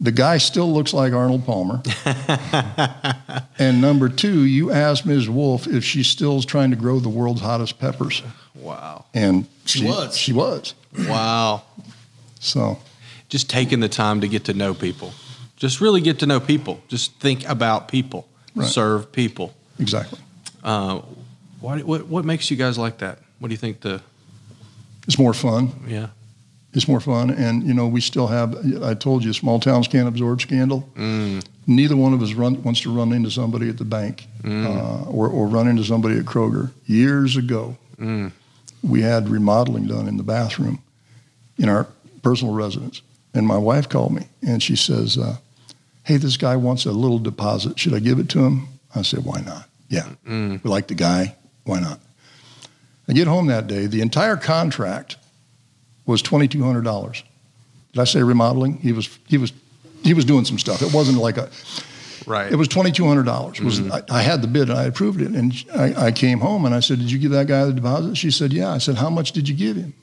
[0.01, 1.81] The guy still looks like Arnold Palmer.
[3.57, 5.29] and number two, you asked Ms.
[5.29, 8.21] Wolf if she still trying to grow the world's hottest peppers.
[8.53, 9.05] Wow.
[9.13, 10.17] And she, she was.
[10.17, 10.73] She was.
[11.07, 11.63] Wow.
[12.41, 12.79] So
[13.29, 15.13] just taking the time to get to know people.
[15.55, 16.81] Just really get to know people.
[16.87, 18.27] Just think about people.
[18.53, 18.67] Right.
[18.67, 19.53] Serve people.
[19.79, 20.19] Exactly.
[20.63, 21.01] Uh,
[21.59, 23.19] what, what what makes you guys like that?
[23.39, 24.01] What do you think the?
[25.07, 25.71] It's more fun.
[25.87, 26.07] Yeah.
[26.73, 28.55] It's more fun, and you know we still have.
[28.83, 30.89] I told you, small towns can't absorb scandal.
[30.95, 31.45] Mm.
[31.67, 34.65] Neither one of us run, wants to run into somebody at the bank mm.
[34.65, 36.71] uh, or, or run into somebody at Kroger.
[36.87, 38.31] Years ago, mm.
[38.81, 40.81] we had remodeling done in the bathroom
[41.59, 41.87] in our
[42.23, 45.37] personal residence and my wife called me and she says, uh,
[46.03, 47.79] Hey, this guy wants a little deposit.
[47.79, 48.67] Should I give it to him?
[48.93, 49.69] I said, Why not?
[49.89, 50.09] Yeah.
[50.27, 50.63] Mm.
[50.63, 51.35] We like the guy.
[51.63, 51.99] Why not?
[53.07, 53.85] I get home that day.
[53.85, 55.17] The entire contract
[56.05, 57.23] was $2,200.
[57.93, 58.77] Did I say remodeling?
[58.77, 59.53] He was, he was,
[60.03, 60.81] he was doing some stuff.
[60.81, 61.49] It wasn't like a,
[62.25, 62.51] Right.
[62.51, 63.57] It was twenty two hundred dollars.
[63.57, 63.91] Mm-hmm.
[63.91, 66.73] I, I, had the bid and I approved it, and I, I, came home and
[66.73, 69.09] I said, "Did you give that guy the deposit?" She said, "Yeah." I said, "How
[69.09, 69.93] much did you give him?"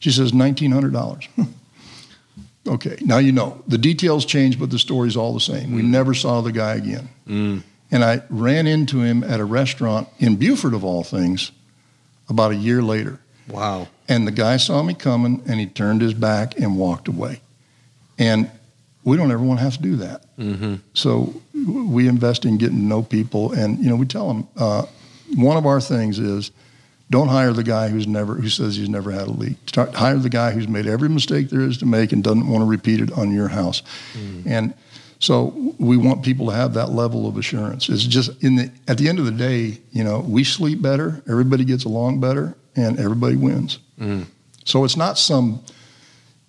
[0.00, 1.28] She says, nineteen hundred dollars.
[2.68, 3.62] Okay, now you know.
[3.68, 5.70] The details change, but the story's all the same.
[5.70, 5.76] Mm.
[5.76, 7.08] We never saw the guy again.
[7.26, 7.62] Mm.
[7.90, 11.52] And I ran into him at a restaurant in Buford, of all things,
[12.30, 13.20] about a year later.
[13.48, 13.88] Wow.
[14.08, 17.40] And the guy saw me coming and he turned his back and walked away.
[18.18, 18.50] And
[19.04, 20.36] we don't ever want to have to do that.
[20.36, 20.76] Mm-hmm.
[20.94, 23.52] So we invest in getting to know people.
[23.52, 24.86] And, you know, we tell them uh,
[25.34, 26.50] one of our things is
[27.10, 29.56] don't hire the guy who's never who says he's never had a leak.
[29.66, 32.62] Start, hire the guy who's made every mistake there is to make and doesn't want
[32.62, 33.82] to repeat it on your house.
[34.12, 34.46] Mm.
[34.46, 34.74] And
[35.20, 37.88] so we want people to have that level of assurance.
[37.90, 41.22] It's just in the at the end of the day, you know, we sleep better,
[41.28, 43.78] everybody gets along better, and everybody wins.
[44.00, 44.26] Mm.
[44.64, 45.62] So it's not some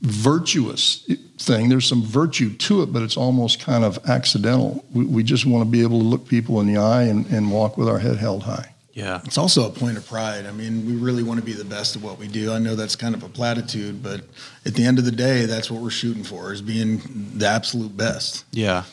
[0.01, 1.05] virtuous
[1.37, 1.67] thing.
[1.67, 4.85] There's some virtue to it, but it's almost kind of accidental.
[4.93, 7.51] We, we just want to be able to look people in the eye and, and
[7.51, 8.70] walk with our head held high.
[8.93, 9.21] Yeah.
[9.23, 10.45] It's also a point of pride.
[10.45, 12.51] I mean, we really want to be the best at what we do.
[12.51, 14.21] I know that's kind of a platitude, but
[14.65, 17.01] at the end of the day, that's what we're shooting for is being
[17.35, 18.45] the absolute best.
[18.51, 18.83] Yeah.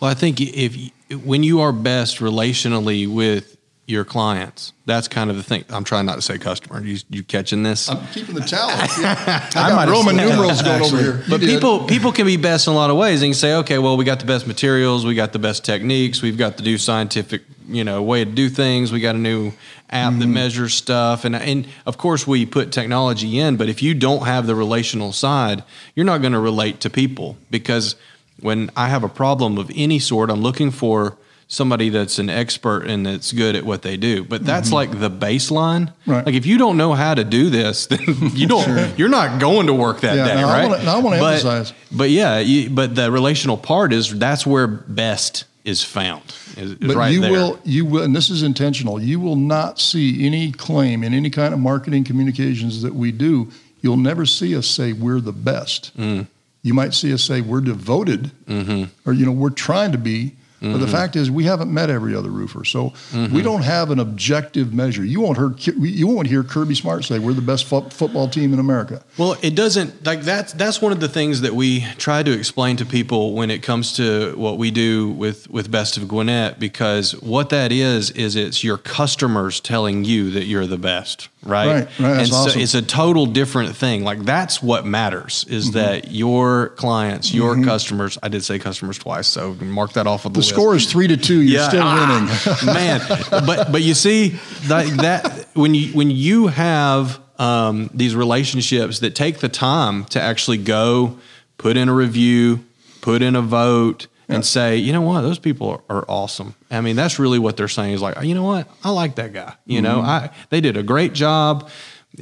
[0.00, 0.90] Well, I think if
[1.24, 3.53] when you are best relationally with
[3.86, 4.72] your clients.
[4.86, 5.64] That's kind of the thing.
[5.68, 6.82] I'm trying not to say customer.
[6.82, 7.88] You, you catching this?
[7.88, 8.72] I'm keeping the tally.
[9.04, 9.48] Yeah.
[9.54, 11.16] I I got have Roman numerals going over here.
[11.16, 11.48] You But did.
[11.48, 13.20] people people can be best in a lot of ways.
[13.20, 15.64] And you can say, okay, well, we got the best materials, we got the best
[15.64, 18.92] techniques, we've got the new scientific, you know, way to do things.
[18.92, 19.52] We got a new
[19.90, 20.32] app that mm-hmm.
[20.32, 23.56] measures stuff, and and of course we put technology in.
[23.56, 25.62] But if you don't have the relational side,
[25.94, 27.96] you're not going to relate to people because
[28.40, 31.16] when I have a problem of any sort, I'm looking for
[31.48, 34.24] somebody that's an expert and that's good at what they do.
[34.24, 35.92] But that's like the baseline.
[36.06, 36.24] Right.
[36.26, 38.00] Like if you don't know how to do this, then
[38.34, 38.98] you don't.
[38.98, 40.68] You're not going to work that Yeah, day, now I right?
[40.70, 41.72] wanna- now I wanna But- emphasize.
[41.92, 46.22] But yeah, you, but the relational part is that's where best is found.
[46.56, 47.30] Is, is But right you there.
[47.32, 49.00] will, you will, and this is intentional.
[49.00, 53.50] You will not see any claim in any kind of marketing communications that we do.
[53.80, 55.96] You'll never see us say we're the best.
[55.96, 56.26] Mm.
[56.62, 58.84] You might see us say we're devoted, Mm-hmm.
[59.08, 60.32] or you know we're trying to be.
[60.72, 63.34] But the fact is, we haven't met every other roofer, so Mm-hmm.
[63.34, 65.04] we don't have an objective measure.
[65.04, 68.52] You won't hear you won't hear Kirby Smart say we're the best fo- football team
[68.52, 69.02] in America.
[69.18, 72.76] Well, it doesn't like that's that's one of the things that we try to explain
[72.78, 77.12] to people when it comes to what we do with with Best of Gwinnett because
[77.20, 81.66] what that is is it's your customers telling you that you're the best, right?
[81.66, 82.60] Right, right, that's and so awesome.
[82.60, 84.04] it's a total different thing.
[84.04, 85.78] Like that's what matters is Mm-hmm.
[85.78, 88.18] that your clients, your customers.
[88.22, 90.50] I did say customers twice, so mark that off of the, The list.
[90.50, 91.40] score is three to two.
[91.40, 92.28] You're still winning.
[92.30, 93.00] ah, man.
[93.46, 99.14] But but you see that, that when you when you have um, these relationships that
[99.14, 101.18] take the time to actually go
[101.58, 102.64] put in a review,
[103.00, 104.36] put in a vote, Yeah.
[104.36, 106.54] and say, you know what, those people are, are awesome.
[106.70, 109.32] I mean, that's really what they're saying is like, you know what, I like that
[109.32, 109.54] guy.
[109.66, 110.08] You know, Mm-hmm.
[110.08, 111.68] I they did a great job.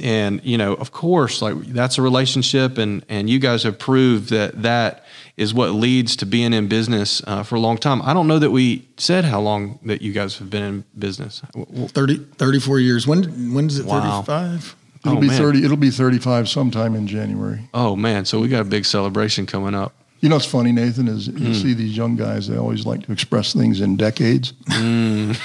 [0.01, 4.31] And you know, of course, like that's a relationship, and and you guys have proved
[4.31, 5.05] that that
[5.37, 8.01] is what leads to being in business uh, for a long time.
[8.01, 11.41] I don't know that we said how long that you guys have been in business.
[11.53, 13.05] W- w- 30, 34 years.
[13.05, 13.85] When when is it?
[13.85, 14.23] Wow.
[14.23, 14.75] 35?
[15.05, 15.37] It'll Oh, be man.
[15.37, 15.63] thirty.
[15.63, 17.69] It'll be thirty-five sometime in January.
[17.71, 19.93] Oh man, so we got a big celebration coming up.
[20.23, 23.11] You know what's funny, Nathan, is you see these young guys, they always like to
[23.11, 24.53] express things in decades.
[24.69, 25.31] Hmm.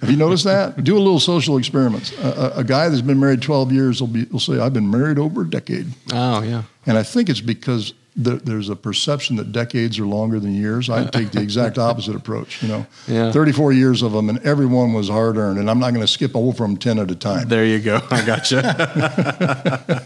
[0.00, 0.82] Have you noticed that?
[0.82, 2.18] Do a little social experiments.
[2.18, 4.90] A, a, a guy that's been married 12 years will, be, will say, I've been
[4.90, 5.86] married over a decade.
[6.14, 10.40] Oh yeah, And I think it's because there, there's a perception that decades are longer
[10.40, 10.88] than years.
[10.88, 12.62] I take the exact opposite approach.
[12.62, 13.30] You know, Yeah.
[13.32, 15.58] 34 years of them, and everyone was hard earned.
[15.58, 17.48] And I'm not going to skip over them 10 at a time.
[17.48, 18.00] There you go.
[18.10, 19.96] I gotcha.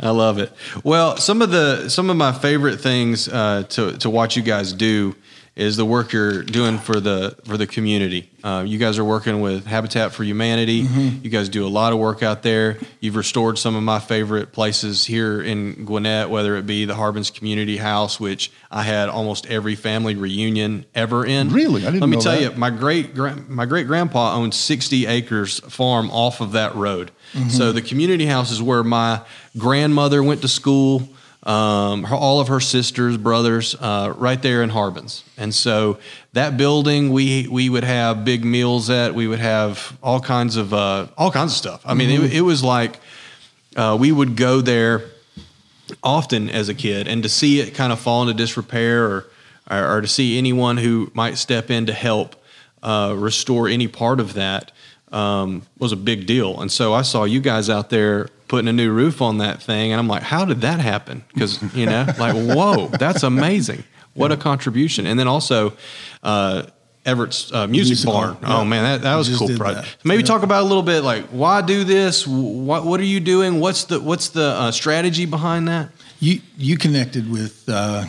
[0.00, 0.52] I love it.
[0.84, 4.72] Well, some of the some of my favorite things uh, to to watch you guys
[4.72, 5.14] do
[5.56, 8.30] is the work you're doing for the for the community.
[8.44, 10.86] Uh, you guys are working with Habitat for Humanity.
[11.22, 12.78] You guys do a lot of work out there.
[13.00, 17.30] You've restored some of my favorite places here in Gwinnett, whether it be the Harbins
[17.30, 21.48] Community House, which I had almost every family reunion ever in.
[21.50, 21.82] Really?
[21.82, 22.52] I didn't Let me know tell that.
[22.52, 23.16] you, my great
[23.48, 27.10] my great grandpa owned 60 acres farm off of that road.
[27.48, 29.20] So the community house is where my
[29.58, 31.08] grandmother went to school.
[31.46, 35.98] Um, her, all of her sisters, brothers, uh, right there in Harbins, and so
[36.32, 39.14] that building we we would have big meals at.
[39.14, 41.82] We would have all kinds of uh, all kinds of stuff.
[41.86, 42.98] I mean, it, it was like
[43.76, 45.04] uh, we would go there
[46.02, 49.26] often as a kid, and to see it kind of fall into disrepair, or
[49.70, 52.34] or, or to see anyone who might step in to help
[52.82, 54.72] uh, restore any part of that
[55.12, 56.60] um, was a big deal.
[56.60, 59.92] And so I saw you guys out there putting a new roof on that thing,
[59.92, 61.24] and I'm like, how did that happen?
[61.32, 63.84] Because you know, like, whoa, that's amazing!
[64.14, 65.06] What a contribution!
[65.06, 65.72] And then also.
[66.22, 66.64] Uh,
[67.04, 68.34] Everett's uh, music, Music barn.
[68.34, 69.86] barn, Oh man, that, that was a cool project.
[69.86, 70.04] that.
[70.04, 70.26] Maybe Yeah.
[70.26, 72.26] talk about a little bit like why do this?
[72.26, 73.60] What what are you doing?
[73.60, 75.90] What's the what's the uh, strategy behind that?
[76.18, 78.06] You you connected with uh,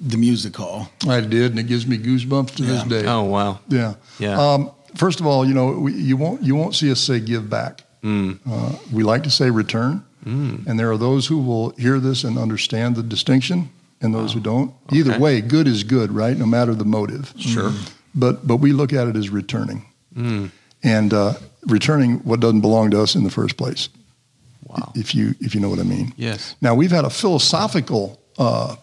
[0.00, 0.88] the music hall.
[1.08, 3.04] I did, and it gives me goosebumps to this day.
[3.04, 3.94] Oh wow, Yeah.
[4.20, 4.38] Yeah.
[4.40, 7.50] Um, first of all, you know, we, you won't you won't see us say give
[7.50, 7.82] back.
[8.02, 8.38] Mm.
[8.48, 12.36] Uh, we like to say return, and there are those who will hear this and
[12.38, 13.68] understand the distinction,
[14.00, 14.72] and those who don't.
[14.92, 16.36] Either way, good is good, right?
[16.36, 17.32] No matter the motive.
[17.38, 17.72] Sure.
[18.14, 19.84] But but we look at it as returning,
[20.16, 20.50] Mm.
[20.82, 21.34] and uh,
[21.66, 23.88] returning what doesn't belong to us in the first place.
[24.64, 26.12] wow, If you if you know what I mean.
[26.16, 28.76] yes, Now we've had a philosophical uh,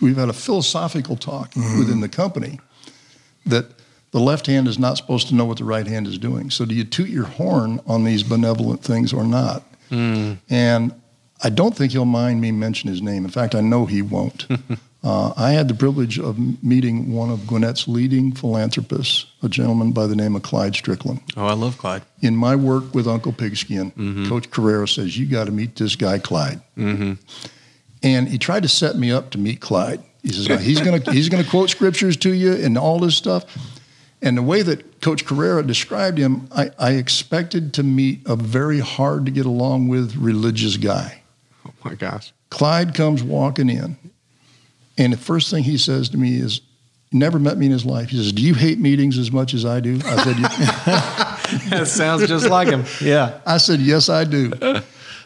[0.00, 2.58] we've had a philosophical talk within the company
[3.46, 3.64] that
[4.12, 6.50] the left hand is not supposed to know what the right hand is doing.
[6.50, 9.62] So do you toot your horn on these benevolent things or not?
[9.90, 10.38] Mm.
[10.48, 10.92] And
[11.42, 13.24] I don't think he'll mind me mention his name.
[13.24, 14.46] In fact, I know he won't.
[15.04, 20.06] uh, I had the privilege of meeting one of Gwinnett's leading philanthropists, a gentleman by
[20.06, 22.02] the name of Clyde Strickland Oh, I love Clyde.
[22.22, 24.28] in my work with Uncle Pigskin, Mm-hmm.
[24.28, 26.60] Coach Carrera says, You got to meet this guy, Clyde.
[26.78, 27.12] Mm-hmm.
[28.02, 30.02] And he tried to set me up to meet Clyde.
[30.22, 33.16] He says, "Now, He's going to he's gonna quote scriptures to you and all this
[33.16, 33.44] stuff.
[34.26, 38.80] And the way that Coach Carrera described him, I, I expected to meet a very
[38.80, 41.22] hard to get along with religious guy.
[41.64, 42.32] Oh my gosh.
[42.50, 43.96] Clyde comes walking in,
[44.98, 46.60] and the first thing he says to me is,
[47.12, 48.08] never met me in his life.
[48.08, 50.00] He says, Do you hate meetings as much as I do?
[50.04, 50.36] I said,
[51.70, 52.84] That sounds just like him.
[53.00, 53.40] Yeah.
[53.46, 54.52] I said, Yes, I do.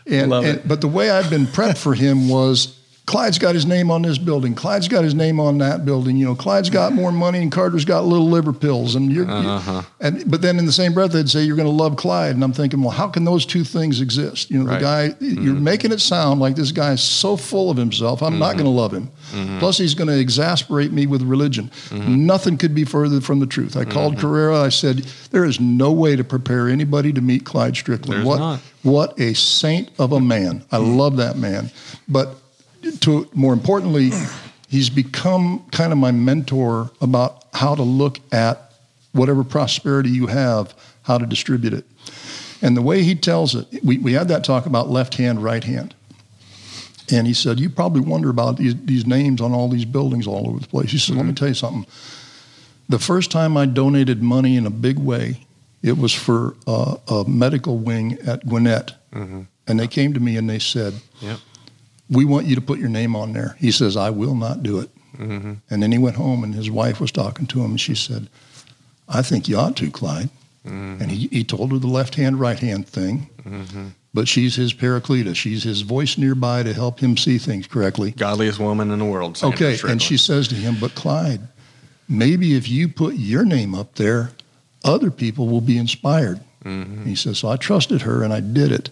[0.07, 0.67] And, Love and- it.
[0.69, 2.80] but the way I'd been prepped for him was
[3.11, 4.55] Clyde's got his name on this building.
[4.55, 6.17] Clyde's got his name on that building.
[6.17, 8.95] You know, Clyde's got more money and Carter's got little liver pills.
[8.95, 9.83] And you're, Uh-huh.
[9.99, 12.45] and but then in the same breath they'd say you're going to love Clyde, and
[12.45, 14.49] I'm thinking, well, how can those two things exist?
[14.49, 14.79] You know, Right.
[14.79, 15.43] the guy mm-hmm.
[15.43, 18.23] you're making it sound like this guy is so full of himself.
[18.23, 18.77] I'm not going to mm-hmm.
[18.77, 19.11] love him.
[19.33, 19.59] Mm-hmm.
[19.59, 21.69] Plus, he's going to exasperate me with religion.
[21.91, 23.77] Nothing could be further from the truth.
[23.77, 24.61] I called Carrera.
[24.63, 24.99] I said,
[25.33, 28.19] there is no way to prepare anybody to meet Clyde Strickland.
[28.19, 28.61] There's what not.
[28.85, 30.63] what a saint of a man.
[30.71, 31.73] I love that man.
[32.07, 32.37] But
[33.01, 34.11] to more importantly,
[34.69, 38.73] he's become kind of my mentor about how to look at
[39.13, 41.85] whatever prosperity you have, how to distribute it.
[42.63, 45.65] And the way he tells it, we, we had that talk about left hand, right
[45.65, 45.95] hand.
[47.13, 50.49] And he said, You probably wonder about these, these names on all these buildings all
[50.49, 50.91] over the place.
[50.93, 51.87] He said, Let me tell you something.
[52.89, 55.47] The first time I donated money in a big way,
[55.83, 58.93] it was for uh, a medical wing at Gwinnett.
[59.67, 61.39] And they came to me and they said, Yep.
[62.11, 63.57] We want you to put your name on there.
[63.59, 64.91] He says, I will not do it.
[65.17, 65.53] Mm-hmm.
[65.71, 68.29] And then he went home and his wife was talking to him and she said,
[69.09, 70.31] I think you ought to, Clyde.
[70.67, 71.03] Mm-hmm.
[71.03, 73.29] And he, he told her the left hand, right hand thing.
[74.13, 75.37] But she's his paracleta.
[75.37, 78.11] She's his voice nearby to help him see things correctly.
[78.13, 79.37] Godliest woman in the world.
[79.37, 79.77] Sandra Okay.
[79.77, 79.93] Strickland.
[79.93, 81.41] And she says to him, But Clyde,
[82.09, 84.33] maybe if you put your name up there,
[84.85, 86.41] other people will be inspired.
[86.65, 87.07] Mhm.
[87.07, 88.91] He says, So I trusted her and I did it.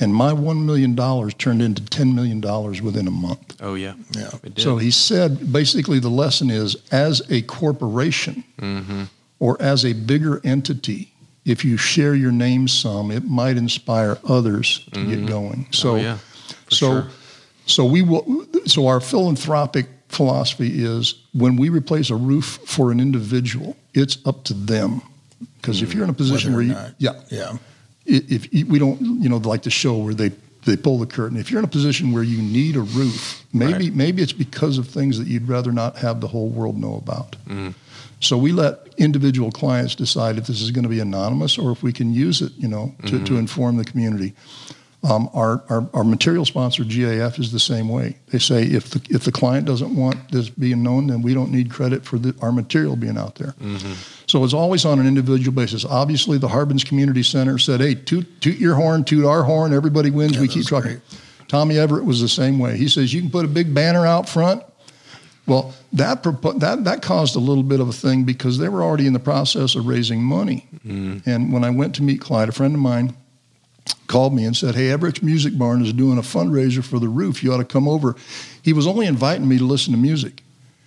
[0.00, 0.96] And my $1 million
[1.38, 2.40] turned into $10 million
[2.84, 3.56] within a month.
[3.60, 3.94] Oh yeah.
[4.12, 4.30] Yeah.
[4.56, 9.08] So he said basically the lesson is as a corporation Mhm.
[9.38, 11.12] or as a bigger entity,
[11.44, 15.66] if you share your name some, it might inspire others to get going.
[15.70, 16.18] So, oh yeah.
[16.70, 17.06] So, sure.
[17.66, 18.46] so we will.
[18.66, 24.44] So our philanthropic philosophy is when we replace a roof for an individual, it's up
[24.44, 25.02] to them.
[25.60, 26.94] Because if you're in a position Whether where you, not.
[26.98, 27.56] yeah, Yeah.
[28.08, 30.30] I- if we don't, you know, like the show where they
[30.66, 31.36] they pull the curtain.
[31.36, 33.94] If you're in a position where you need a roof, maybe Right.
[33.94, 37.36] maybe it's because of things that you'd rather not have the whole world know about.
[37.46, 37.74] Mhm.
[38.20, 41.82] So we let individual clients decide if this is going to be anonymous or if
[41.82, 44.32] we can use it, you know, to, to inform the community.
[45.04, 48.16] Um, our, our, our material sponsor, GAF, is the same way.
[48.28, 51.50] They say if the, if the client doesn't want this being known, then we don't
[51.52, 53.54] need credit for the, our material being out there.
[54.26, 55.84] So it's always on an individual basis.
[55.84, 60.10] Obviously, the Harbins Community Center said, hey, toot, toot your horn, toot our horn, everybody
[60.10, 61.02] wins, Yeah, we keep trucking.
[61.48, 62.78] Tommy Everett was the same way.
[62.78, 64.62] He says, you can put a big banner out front.
[65.46, 68.82] Well, that, propo- that, that caused a little bit of a thing because they were
[68.82, 70.66] already in the process of raising money.
[71.26, 73.14] And when I went to meet Clyde, a friend of mine
[74.06, 77.42] called me and said, Hey, Everett's Music Barn is doing a fundraiser for the roof.
[77.42, 78.16] You ought to come over.
[78.62, 80.42] He was only inviting me to listen to music.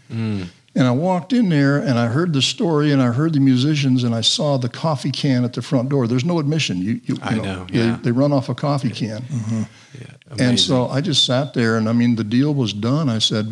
[0.09, 0.43] Hmm.
[0.75, 4.03] And I walked in there and I heard the story and I heard the musicians
[4.03, 6.05] and I saw the coffee can at the front door.
[6.05, 6.77] There's no admission.
[6.77, 7.99] You, you, you I know, they, yeah.
[8.03, 9.23] they run off a coffee can.
[9.23, 9.63] Mm-hmm.
[9.99, 10.45] Yeah.
[10.45, 13.09] And so I just sat there, and I mean, the deal was done.
[13.09, 13.45] I said,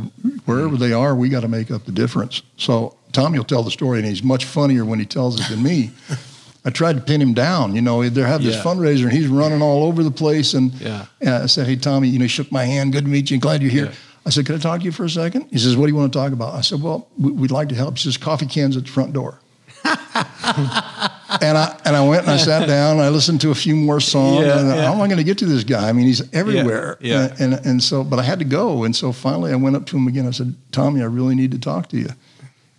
[0.45, 0.75] wherever hmm.
[0.75, 2.43] they are, we got to make up the difference.
[2.58, 5.63] So Tommy will tell the story, and he's much funnier when he tells it than
[5.63, 5.91] me.
[6.65, 7.75] I tried to pin him down.
[7.75, 8.63] You know, they have this Yeah.
[8.63, 10.54] fundraiser, and he's running all over the place.
[10.56, 11.06] And Yeah.
[11.21, 12.91] and I said, hey, Tommy, you know, he shook my hand.
[12.91, 13.38] Good to meet you.
[13.38, 13.86] Glad you're here.
[13.86, 13.91] Yeah.
[14.25, 15.45] I said, Could I talk to you for a second?
[15.51, 16.56] He says, what do you want to talk about?
[16.56, 17.97] I said, well, we- we'd like to help.
[17.99, 19.39] He says, coffee cans at the front door.
[21.41, 22.93] and I and I went and I sat down.
[22.97, 24.45] And I listened to a few more songs.
[24.45, 24.86] Yeah, and yeah.
[24.86, 25.89] How am I going to get to this guy?
[25.89, 26.97] I mean, he's everywhere.
[27.01, 27.36] yeah.
[27.39, 28.84] And, and and so, but I had to go.
[28.84, 30.28] And so finally, I went up to him again.
[30.28, 32.10] I said, Tommy, I really need to talk to you.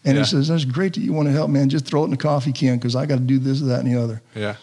[0.07, 0.23] And Yeah.
[0.23, 1.69] he says, That's great that you want to help, man.
[1.69, 3.92] Just throw it in the coffee can because I got to do this, that, and
[3.95, 4.23] the other.
[4.35, 4.55] yeah.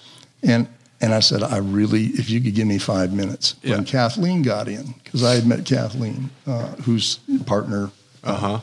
[0.42, 0.68] And
[1.02, 3.56] and I said, I really, if you could give me five minutes.
[3.62, 3.76] Yeah.
[3.76, 7.92] When Kathleen got in, because I had met Kathleen, uh, whose partner,
[8.24, 8.60] Uh huh.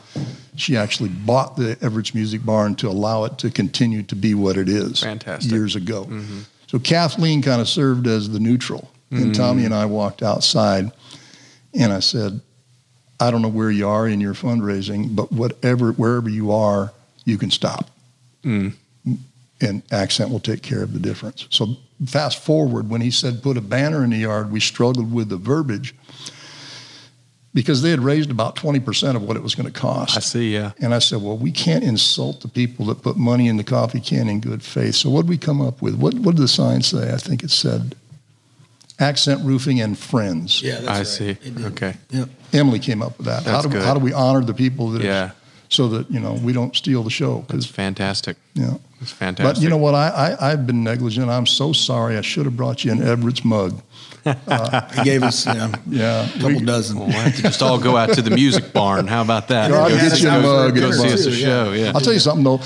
[0.55, 4.57] she actually bought the Everett's Music Barn to allow it to continue to be what
[4.57, 5.01] it is.
[5.01, 5.51] Fantastic.
[5.51, 6.09] Years ago.
[6.65, 10.91] So Kathleen kind of served as the neutral, and Tommy and I walked outside,
[11.75, 12.41] and I said,
[13.21, 16.91] I don't know where you are in your fundraising, but whatever, wherever you are,
[17.23, 17.89] you can stop
[18.43, 18.73] Mm.
[19.61, 21.45] and accent will take care of the difference.
[21.51, 25.29] So fast forward when he said put a banner in the yard, we struggled with
[25.29, 25.93] the verbiage
[27.53, 30.17] because they had raised about 20% of what it was going to cost.
[30.17, 30.53] I see.
[30.53, 30.71] Yeah.
[30.79, 33.99] And I said, well, we can't insult the people that put money in the coffee
[33.99, 34.95] can in good faith.
[34.95, 35.95] So what did we come up with?
[35.95, 37.13] What, what did the sign say?
[37.13, 37.95] I think it said
[39.01, 40.61] accent roofing and friends.
[40.61, 41.07] Yeah, that's I right.
[41.37, 41.37] see.
[41.65, 41.95] Okay.
[42.11, 42.29] Yep.
[42.53, 43.43] Emily came up with that.
[43.43, 43.83] how, That's do, good.
[43.83, 45.31] how do we honor the people that have- Yeah.
[45.69, 47.45] so that you know we don't steal the show.
[47.47, 48.37] That's fantastic.
[48.53, 49.55] Yeah, it's fantastic.
[49.55, 49.95] But you know what?
[49.95, 51.29] I, I have been negligent.
[51.29, 52.17] I'm so sorry.
[52.17, 53.81] I should have brought you an Everett's mug.
[54.25, 56.99] Uh, he gave us yeah, yeah a couple we, dozen.
[56.99, 59.07] Well, we'll have to just all go out to the music barn.
[59.07, 59.71] How about that?
[59.71, 60.75] I'll get you a mug.
[60.75, 61.71] Go see us a show.
[61.71, 61.91] Yeah.
[61.95, 62.61] I'll tell you something though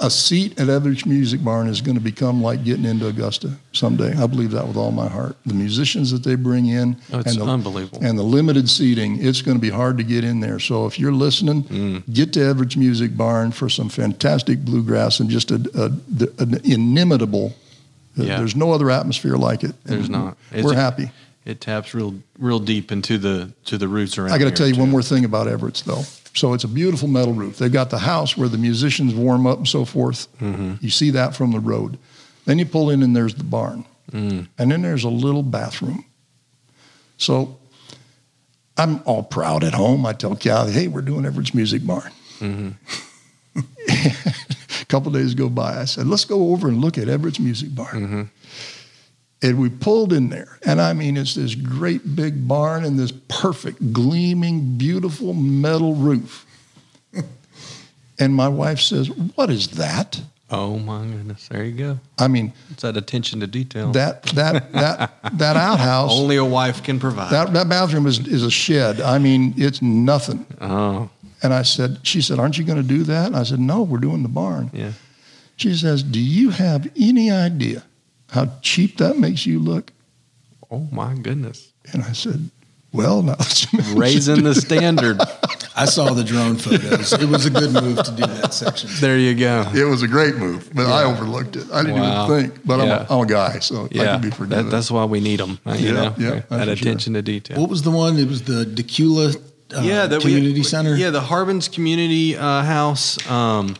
[0.00, 4.14] a seat at Everett's Music Barn is going to become like getting into Augusta someday.
[4.14, 5.36] I believe that with all my heart.
[5.44, 9.42] The musicians that they bring in, oh, and the, unbelievable, and the limited seating, it's
[9.42, 10.60] going to be hard to get in there.
[10.60, 12.14] So if you're listening, mm.
[12.14, 17.54] get to Everett's Music Barn for some fantastic bluegrass and just a, a, an inimitable.
[18.18, 18.38] Uh, yeah.
[18.38, 19.74] There's no other atmosphere like it.
[19.84, 20.36] There's not.
[20.52, 21.10] It's we're a, happy.
[21.44, 24.32] It taps real, real deep into the to the roots around.
[24.32, 24.80] I got to tell you too.
[24.80, 26.02] one more thing about Everett's though.
[26.38, 27.58] So it's a beautiful metal roof.
[27.58, 30.28] They've got the house where the musicians warm up and so forth.
[30.38, 30.74] Mm-hmm.
[30.80, 31.98] You see that from the road.
[32.44, 33.84] Then you pull in and there's the barn.
[34.12, 34.48] Mm.
[34.56, 36.04] And then there's a little bathroom.
[37.16, 37.58] So
[38.76, 40.06] I'm all proud at home.
[40.06, 42.12] I tell Callie, hey, we're doing Everett's Music Barn.
[42.38, 43.60] Mm-hmm.
[44.82, 45.80] a couple days go by.
[45.80, 47.94] I said, let's go over and look at Everett's Music Barn.
[47.94, 48.22] Mm-hmm.
[49.40, 50.58] And we pulled in there.
[50.64, 56.44] And I mean, it's this great big barn and this perfect, gleaming, beautiful metal roof.
[58.18, 60.20] and my wife says, What is that?
[60.50, 61.46] Oh my goodness!
[61.48, 62.00] There you go.
[62.18, 63.92] I mean, it's that attention to detail.
[63.92, 66.10] That that that that outhouse.
[66.18, 67.30] Only a wife can provide.
[67.30, 69.02] That that bathroom is is a shed.
[69.02, 70.46] I mean, it's nothing.
[70.60, 71.10] Oh.
[71.42, 73.82] And I said, she said, "Aren't you going to do that?" And I said, "No,
[73.82, 74.92] we're doing the barn." Yeah.
[75.56, 77.82] She says, "Do you have any idea
[78.30, 79.92] how cheap that makes you look?
[80.70, 81.72] Oh my goodness.
[81.92, 82.50] And I said,
[82.92, 83.36] well, now
[83.94, 85.20] raising the standard.
[85.76, 87.12] I saw the drone photos.
[87.12, 88.90] It was a good move to do that section.
[89.00, 89.70] There you go.
[89.74, 90.94] It was a great move, but yeah.
[90.94, 91.70] I overlooked it.
[91.70, 92.24] I didn't wow.
[92.24, 92.66] even think.
[92.66, 92.84] But yeah.
[92.84, 94.02] I'm, a, I'm, a guy, so yeah.
[94.02, 94.64] I can be forgiven.
[94.64, 95.60] That, that's why we need them.
[95.66, 97.22] You yeah, know, yeah, that attention sure.
[97.22, 97.60] to detail.
[97.60, 98.18] What was the one?
[98.18, 99.36] It was the Dacula
[99.76, 100.96] uh, yeah, the community we, center.
[100.96, 103.24] Yeah, the Harbin's Community uh, House.
[103.30, 103.76] Um,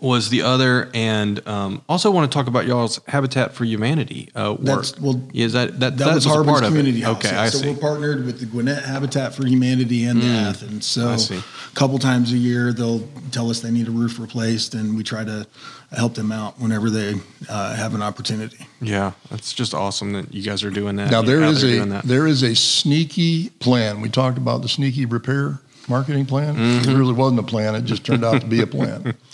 [0.00, 4.56] was the other, and um, also want to talk about y'all's Habitat for Humanity uh,
[4.58, 4.60] work.
[4.60, 7.24] That's, well, is that that, that, that was Harbin's part Community House.
[7.24, 7.70] Okay, I so see.
[7.70, 10.86] we're partnered with the Gwinnett Habitat for Humanity and mm, the Athens.
[10.86, 14.96] So a couple times a year, they'll tell us they need a roof replaced, and
[14.96, 15.46] we try to
[15.92, 17.14] help them out whenever they
[17.48, 18.66] uh, have an opportunity.
[18.80, 21.10] Yeah, that's just awesome that you guys are doing that.
[21.10, 24.00] Now there is a there is a sneaky plan.
[24.00, 26.54] We talked about the sneaky repair marketing plan.
[26.54, 26.90] Mm-hmm.
[26.90, 29.14] It really wasn't a plan; it just turned out to be a plan.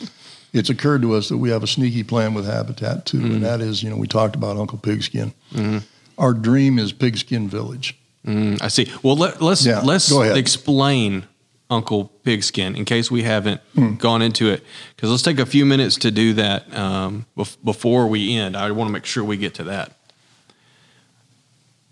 [0.54, 3.32] it's occurred to us that we have a sneaky plan with Habitat too, mm-hmm.
[3.32, 5.34] and that is, you know, we talked about Uncle Pigskin.
[5.52, 5.78] Mm-hmm.
[6.16, 7.98] Our dream is Pigskin Village.
[8.24, 8.90] Mm, I see.
[9.02, 11.26] Well, let, us yeah, let's explain
[11.68, 13.98] Uncle Pigskin in case we haven't mm.
[13.98, 14.62] gone into it,
[14.94, 17.26] because let's take a few minutes to do that um,
[17.64, 18.56] before we end.
[18.56, 19.92] I want to make sure we get to that.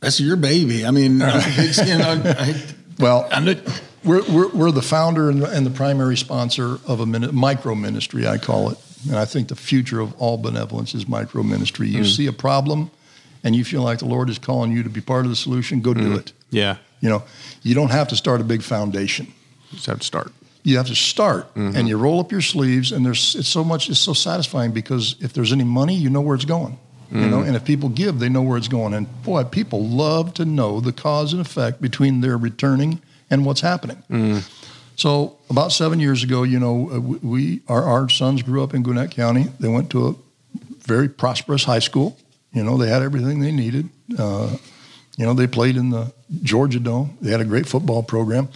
[0.00, 0.86] That's your baby.
[0.86, 2.00] I mean, Uncle Pigskin.
[2.00, 2.54] I, I,
[3.02, 7.00] well, I'm not, we're, we're, we're, the founder and the, and the primary sponsor of
[7.00, 8.78] a min- micro ministry, I call it.
[9.08, 11.88] And I think the future of all benevolence is micro ministry.
[11.88, 12.16] You mm.
[12.16, 12.90] see a problem
[13.42, 15.80] and you feel like the Lord is calling you to be part of the solution,
[15.80, 16.00] go mm.
[16.00, 16.32] do it.
[16.50, 16.76] Yeah.
[17.00, 17.24] You know,
[17.62, 19.26] you don't have to start a big foundation.
[19.26, 20.32] You just have to start.
[20.62, 21.76] You have to start mm-hmm.
[21.76, 25.16] and you roll up your sleeves and there's it's so much it's so satisfying because
[25.18, 26.78] if there's any money, you know where it's going.
[27.12, 27.20] Mm.
[27.20, 27.46] You know, mm.
[27.48, 28.94] and if people give, they know where it's going.
[28.94, 33.60] And boy, people love to know the cause and effect between their returning and what's
[33.60, 34.02] happening.
[34.10, 34.48] Mm.
[34.96, 38.82] So about seven years ago, you know, uh, we our, our sons grew up in
[38.82, 39.44] Gwinnett County.
[39.60, 40.14] They went to a
[40.86, 42.16] very prosperous high school.
[42.52, 43.88] You know, they had everything they needed.
[44.18, 44.56] Uh,
[45.16, 47.16] you know, they played in the Georgia Dome.
[47.20, 48.48] They had a great football program,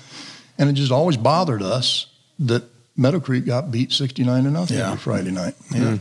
[0.59, 2.07] and it just always bothered us
[2.39, 2.65] that
[2.97, 4.87] Meadow Creek got beat sixty nine to nothing yeah.
[4.87, 5.55] every Friday night.
[5.75, 5.99] Yeah.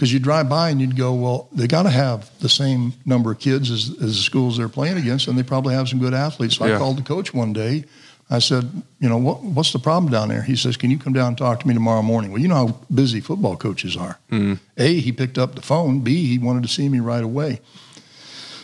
[0.00, 3.32] Because you'd drive by and you'd go, well, they got to have the same number
[3.32, 6.14] of kids as, as the schools they're playing against, and they probably have some good
[6.14, 6.56] athletes.
[6.56, 6.76] So yeah.
[6.76, 7.84] I called the coach one day
[8.30, 8.70] I said,
[9.00, 10.42] you know, what, what's the problem down there?
[10.42, 12.30] He says, can you come down and talk to me tomorrow morning?
[12.30, 14.20] Well, you know how busy football coaches are.
[14.30, 14.60] Mm.
[14.76, 16.00] A, he picked up the phone.
[16.00, 17.60] B, he wanted to see me right away.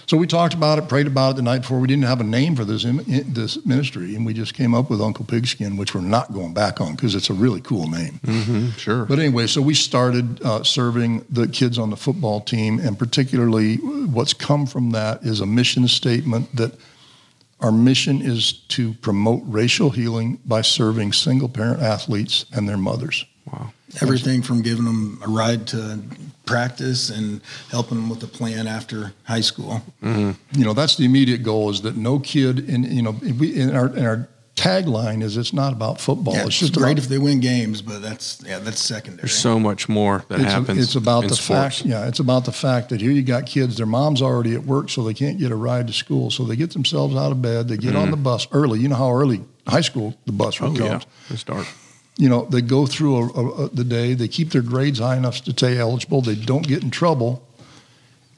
[0.07, 1.79] So we talked about it, prayed about it the night before.
[1.79, 5.01] We didn't have a name for this this ministry, and we just came up with
[5.01, 8.21] Uncle Pigskin, which we're not going back on because it's a really cool name.
[8.25, 9.05] Mm-hmm, sure.
[9.05, 13.77] But anyway, so we started uh, serving the kids on the football team, and particularly
[13.77, 16.73] what's come from that is a mission statement that–
[17.61, 23.25] our mission is to promote racial healing by serving single parent athletes and their mothers.
[23.51, 23.73] Wow.
[24.03, 26.01] Everything from giving them a ride to
[26.47, 27.41] practice and
[27.71, 29.83] helping them with a plan after high school.
[30.03, 30.59] Mm-hmm.
[30.59, 33.77] You know, that's the immediate goal is that no kid in, you know, we, in
[33.77, 36.35] our, in our tagline is it's not about football.
[36.35, 39.23] Yeah, it's, just great about, if they win games, but that's yeah, that's secondary.
[39.23, 40.79] There's so much more that it's happens.
[40.79, 41.81] A, it's about the sports.
[41.81, 41.85] fact.
[41.85, 43.77] Yeah, it's about the fact that here you got kids.
[43.77, 46.31] Their mom's already at work, so they can't get a ride to school.
[46.31, 47.69] So they get themselves out of bed.
[47.69, 48.01] They get mm.
[48.01, 48.81] on the bus early.
[48.81, 50.81] You know how early high school the bus oh, comes.
[50.81, 51.67] Yeah, they start.
[52.17, 55.17] You know, they go through a, a, a, the day, they keep their grades high
[55.17, 57.43] enough to stay eligible, they don't get in trouble.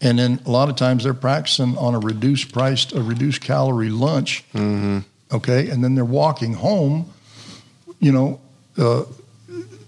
[0.00, 3.90] And then a lot of times they're practicing on a reduced priced, a reduced calorie
[3.90, 4.44] lunch.
[4.52, 4.98] Mm-hmm.
[5.32, 5.68] Okay.
[5.70, 7.12] And then they're walking home,
[7.98, 8.40] you know,
[8.76, 9.04] uh,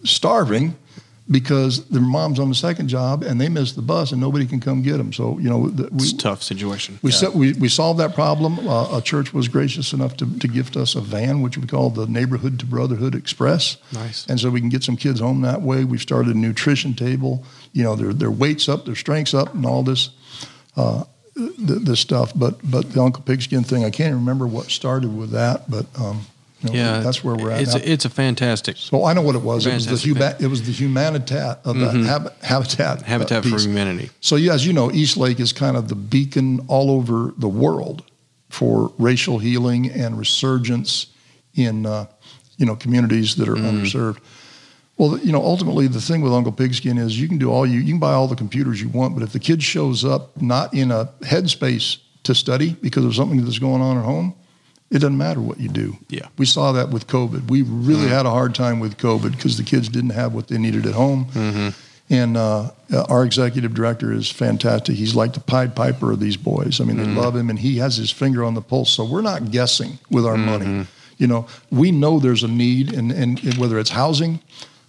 [0.05, 0.77] starving
[1.31, 4.59] because their mom's on the second job and they miss the bus and nobody can
[4.59, 5.13] come get them.
[5.13, 6.99] So you know, we, it's a tough situation.
[7.03, 7.17] We, yeah.
[7.17, 8.69] set, we we solved that problem.
[8.69, 11.91] Uh, a church was gracious enough to, to gift us a van, which we call
[11.91, 13.77] the Neighborhood to Brotherhood Express.
[13.93, 14.27] Nice.
[14.27, 15.85] And so we can get some kids home that way.
[15.85, 17.45] We've started a nutrition table.
[17.73, 20.11] You know, their their weights up, their strengths up, and all this.
[20.77, 21.05] Uh,
[21.37, 25.71] this stuff, but but the Uncle Pigskin thing, I can't remember what started with that,
[25.71, 26.27] but um,
[26.63, 27.63] you know, yeah, that's where we're at.
[27.63, 27.81] It's now.
[27.81, 28.77] a, it's a fantastic.
[28.77, 29.67] So I know what it was.
[29.67, 30.35] It was the human.
[30.41, 31.93] It was the humanitat of Mhm.
[32.03, 33.01] the hab- habitat.
[33.03, 33.59] uh, Habitat for.
[33.59, 34.11] Humanity.
[34.21, 37.49] So yeah, as you know, East Lake is kind of the beacon all over the
[37.49, 38.03] world
[38.51, 41.07] for racial healing and resurgence
[41.55, 42.07] in uh,
[42.59, 44.19] you know communities that are underserved.
[44.99, 47.81] Well, you know, ultimately the thing with Uncle Pigskin is you can do all you
[47.81, 50.75] you can buy all the computers you want, but if the kid shows up not
[50.75, 54.35] in a headspace to study because of something that's going on at home,
[54.91, 55.97] it doesn't matter what you do.
[56.09, 56.27] Yeah.
[56.37, 57.49] We saw that with COVID.
[57.51, 60.59] We really had a hard time with COVID because the kids didn't have what they
[60.59, 61.75] needed at home.
[62.13, 62.71] And uh,
[63.09, 64.97] our executive director is fantastic.
[64.97, 66.81] He's like the Pied Piper of these boys.
[66.81, 68.91] I mean, they love him, and he has his finger on the pulse.
[68.91, 70.87] So we're not guessing with our money.
[71.19, 74.41] You know, we know there's a need, and, and, and whether it's housing,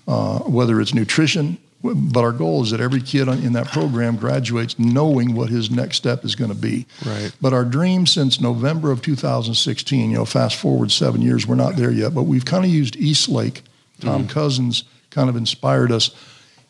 [0.08, 4.78] uh, whether it's nutrition, but our goal is that every kid in that program graduates
[4.78, 6.86] knowing what his next step is going to be.
[7.06, 7.32] Right.
[7.42, 11.76] But our dream since November of 2016, you know, fast forward seven years, we're not
[11.76, 13.64] there yet, but we've kind of used East Lake.
[14.00, 14.32] Tom mm-hmm.
[14.32, 16.12] Cousins kind of inspired us.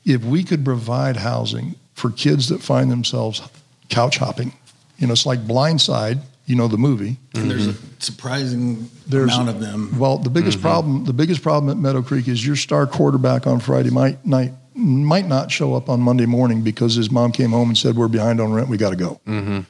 [0.05, 3.41] If we could provide housing for kids that find themselves
[3.89, 4.53] couch hopping,
[4.97, 7.17] you know, it's like Blindside, you know, the movie.
[7.35, 7.99] And there's a mm-hmm.
[7.99, 9.97] surprising There's- amount of them.
[9.99, 10.67] Well, the biggest mm-hmm.
[10.67, 14.53] problem, the biggest problem at Meadow Creek is your star quarterback on Friday might night
[14.73, 18.07] might not show up on Monday morning because his mom came home and said we're
[18.07, 19.19] behind on rent, we got to go.
[19.27, 19.61] Mm-hmm.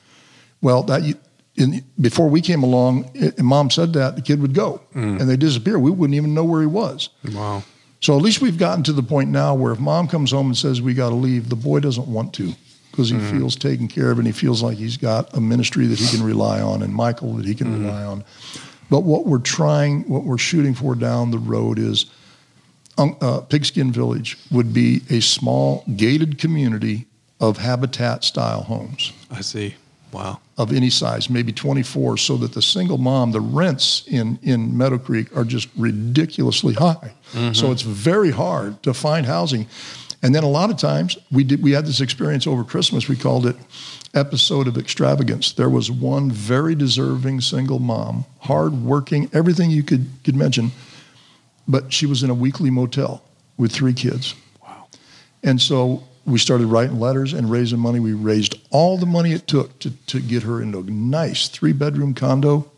[0.62, 1.18] Well, that
[1.56, 5.20] in, before we came along, it, and mom said that the kid would go, mm.
[5.20, 5.80] and they disappear.
[5.80, 7.10] We wouldn't even know where he was.
[7.34, 7.64] Wow.
[8.00, 10.58] So at least we've gotten to the point now where if mom comes home and
[10.58, 12.54] says we got to leave, the boy doesn't want to
[12.90, 13.32] because he mm.
[13.32, 16.26] feels taken care of and he feels like he's got a ministry that he can
[16.26, 17.86] rely on and Michael that he can mm.
[17.86, 18.24] rely on.
[18.90, 22.08] But what we're trying, what we're shooting for down the road is
[22.98, 27.08] uh, Pigskin Village would be a small gated community
[27.40, 29.76] of habitat style homes I see.
[30.12, 30.42] Wow.
[30.58, 34.98] of any size, maybe 24, so that the single mom, the rents in, in Meadow
[34.98, 37.14] Creek are just ridiculously high.
[37.54, 39.68] So it's very hard to find housing.
[40.22, 43.08] And then a lot of times we did we had this experience over Christmas.
[43.08, 43.56] We called it
[44.14, 45.54] episode of extravagance.
[45.54, 50.72] There was one very deserving single mom, hard working, everything you could could mention,
[51.68, 53.24] but she was in a weekly motel
[53.58, 54.36] with three kids.
[54.62, 54.88] Wow.
[55.44, 58.00] And so we started writing letters and raising money.
[58.00, 61.74] We raised all the money it took to, to get her into a nice three
[61.74, 62.70] bedroom condo,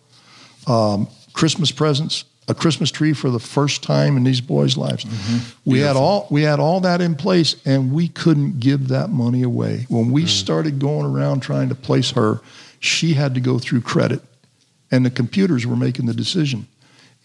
[0.67, 5.05] um, Christmas presents, a Christmas tree for the first time in these boys' lives.
[5.65, 9.43] We had all we had all that in place, and we couldn't give that money
[9.43, 9.86] away.
[9.89, 12.41] When we started going around trying to place her,
[12.79, 14.21] she had to go through credit,
[14.91, 16.67] and the computers were making the decision.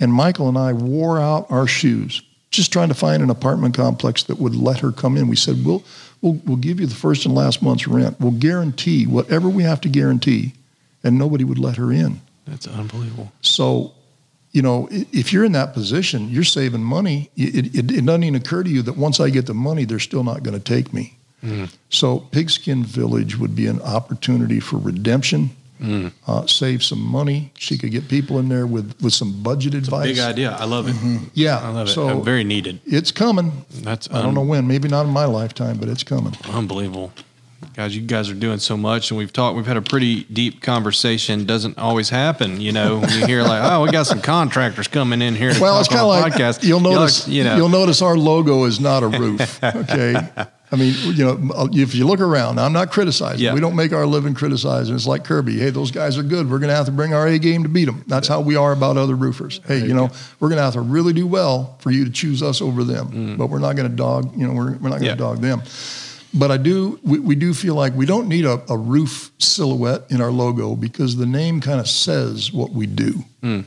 [0.01, 4.23] And Michael and I wore out our shoes just trying to find an apartment complex
[4.25, 5.29] that would let her come in.
[5.29, 5.85] We said, we'll,
[6.23, 8.19] we'll, we'll give you the first and last month's rent.
[8.21, 10.55] We'll guarantee whatever we have to guarantee.
[11.05, 12.21] And nobody would let her in.
[12.47, 13.31] That's unbelievable.
[13.41, 13.93] So,
[14.53, 17.31] you know, if you're in that position, you're saving money.
[17.37, 19.99] It, it, it doesn't even occur to you that once I get the money, they're
[19.99, 21.17] still not going to take me.
[21.41, 21.67] Hmm.
[21.91, 25.51] So, Pigskin Village would be an opportunity for redemption,
[26.27, 27.53] uh, save some money.
[27.59, 30.07] She could get people in there with, with some budget advice.
[30.09, 30.53] Big idea.
[30.53, 31.31] I love it.
[31.35, 31.59] Yeah.
[31.59, 31.93] I love it.
[31.93, 32.81] So Very needed.
[32.85, 33.65] it's coming.
[33.83, 34.67] That's I don't know when.
[34.67, 36.35] Maybe not in my lifetime, but it's coming.
[36.51, 37.13] Unbelievable.
[37.75, 39.57] Guys, you guys are doing so much, and we've talked.
[39.57, 41.45] We've had a pretty deep conversation.
[41.45, 43.03] Doesn't always happen, you know.
[43.09, 46.01] You hear like, "Oh, we got some contractors coming in here." To Well, it's kind
[46.01, 46.65] of like podcast.
[46.65, 47.29] you'll Y'all notice.
[47.29, 49.61] you know, You'll notice our logo is not a roof.
[49.63, 50.17] Okay.
[50.71, 53.43] I mean, you know, if you look around, I'm not criticizing.
[53.45, 53.55] Yeah.
[53.55, 54.95] We don't make our living criticizing.
[54.95, 55.59] It's like Kirby.
[55.59, 56.51] Hey, those guys are good.
[56.51, 58.05] We're going to have to bring our A game to beat them.
[58.07, 59.61] That's how we are about other roofers.
[59.67, 60.11] Hey, you know,
[60.41, 63.37] we're going to have to really do well for you to choose us over them.
[63.39, 64.37] But we're not going to dog.
[64.37, 65.09] You know, we're, we're not going to Mm.
[65.09, 65.15] Yeah.
[65.15, 65.63] dog them.
[66.35, 67.01] But I do.
[67.03, 70.77] We, we do feel like we don't need a, a roof silhouette in our logo
[70.77, 73.25] because the name kind of says what we do.
[73.43, 73.65] Mm.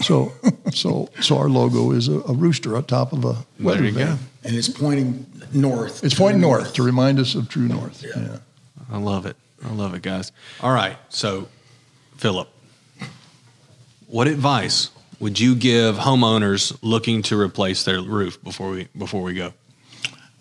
[0.00, 0.32] So,
[0.72, 3.92] so, so our logo is a, a rooster on top of a weather there you
[3.92, 4.16] van.
[4.16, 4.22] go.
[4.44, 6.04] And it's pointing north.
[6.04, 8.04] It's pointing north to remind us of true north.
[8.04, 8.38] Yeah.
[8.90, 9.36] I love it.
[9.64, 10.30] I love it, guys.
[10.60, 11.48] All right, so
[12.16, 12.48] Phillip,
[14.06, 19.34] what advice would you give homeowners looking to replace their roof before we before we
[19.34, 19.52] go?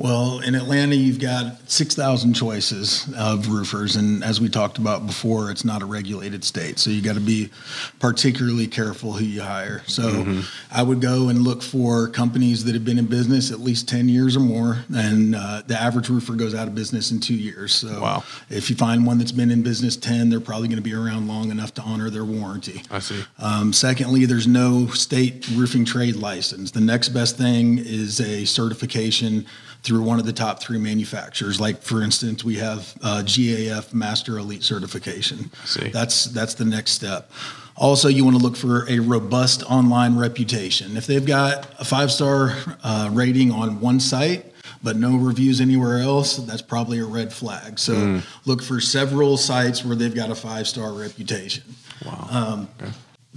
[0.04, 3.96] Well, in Atlanta, you've got 6,000 choices of roofers.
[3.96, 6.78] And as we talked about before, it's not a regulated state.
[6.78, 7.52] So you got to be
[8.00, 9.82] particularly careful who you hire.
[9.88, 10.42] So mm-hmm.
[10.70, 14.10] I would go and look for companies that have been in business at least 10
[14.10, 14.80] years or more.
[14.94, 17.74] And uh, the average roofer goes out of business in two years.
[17.74, 18.26] So wow.
[18.50, 21.30] if you find one that's been in business 10, they're probably going to be around
[21.30, 22.82] long enough to honor their warranty.
[22.92, 23.24] I see.
[23.40, 26.72] Um, secondly, there's no state roofing trade license.
[26.72, 29.46] The next best thing is a certification
[29.84, 31.60] through one of the top three manufacturers.
[31.60, 35.52] Like for instance, we have uh, GAF Master Elite certification.
[35.66, 35.90] See.
[35.90, 37.32] That's that's the next step.
[37.76, 40.96] Also, you want to look for a robust online reputation.
[40.96, 44.46] If they've got a five star uh, rating on one site,
[44.84, 47.80] but no reviews anywhere else, that's probably a red flag.
[47.80, 48.24] So mm.
[48.46, 51.64] look for several sites where they've got a five star reputation.
[52.06, 52.28] Wow.
[52.30, 52.92] Um, okay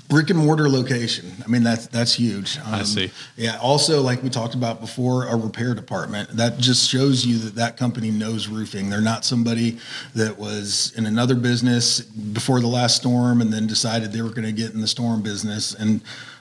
[0.09, 1.33] brick and mortar location.
[1.45, 2.59] I mean, that's that's huge.
[2.59, 3.11] Um, I see.
[3.37, 3.59] Yeah.
[3.61, 7.77] Also, like we talked about before, a repair department that just shows you that that
[7.77, 8.91] company knows roofing.
[8.91, 9.79] They're not somebody
[10.15, 14.45] that was in another business before the last storm and then decided they were going
[14.45, 16.01] to get in the storm business and.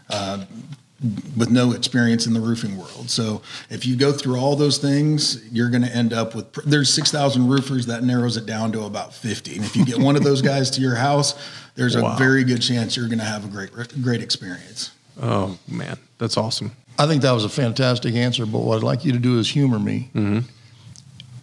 [0.09, 0.45] Uh,
[1.35, 3.09] with no experience in the roofing world.
[3.09, 6.93] So if you go through all those things, you're going to end up with there's
[6.93, 9.57] 6,000 roofers that narrows it down to about 50.
[9.57, 11.35] And if you get one of those guys to your house,
[11.75, 12.15] there's wow.
[12.15, 14.91] a very good chance you're going to have a great great experience.
[15.21, 16.71] Oh man, that's awesome.
[16.97, 19.49] I think that was a fantastic answer, but what I'd like you to do is
[19.49, 20.09] humor me.
[20.15, 20.39] Mm-hmm.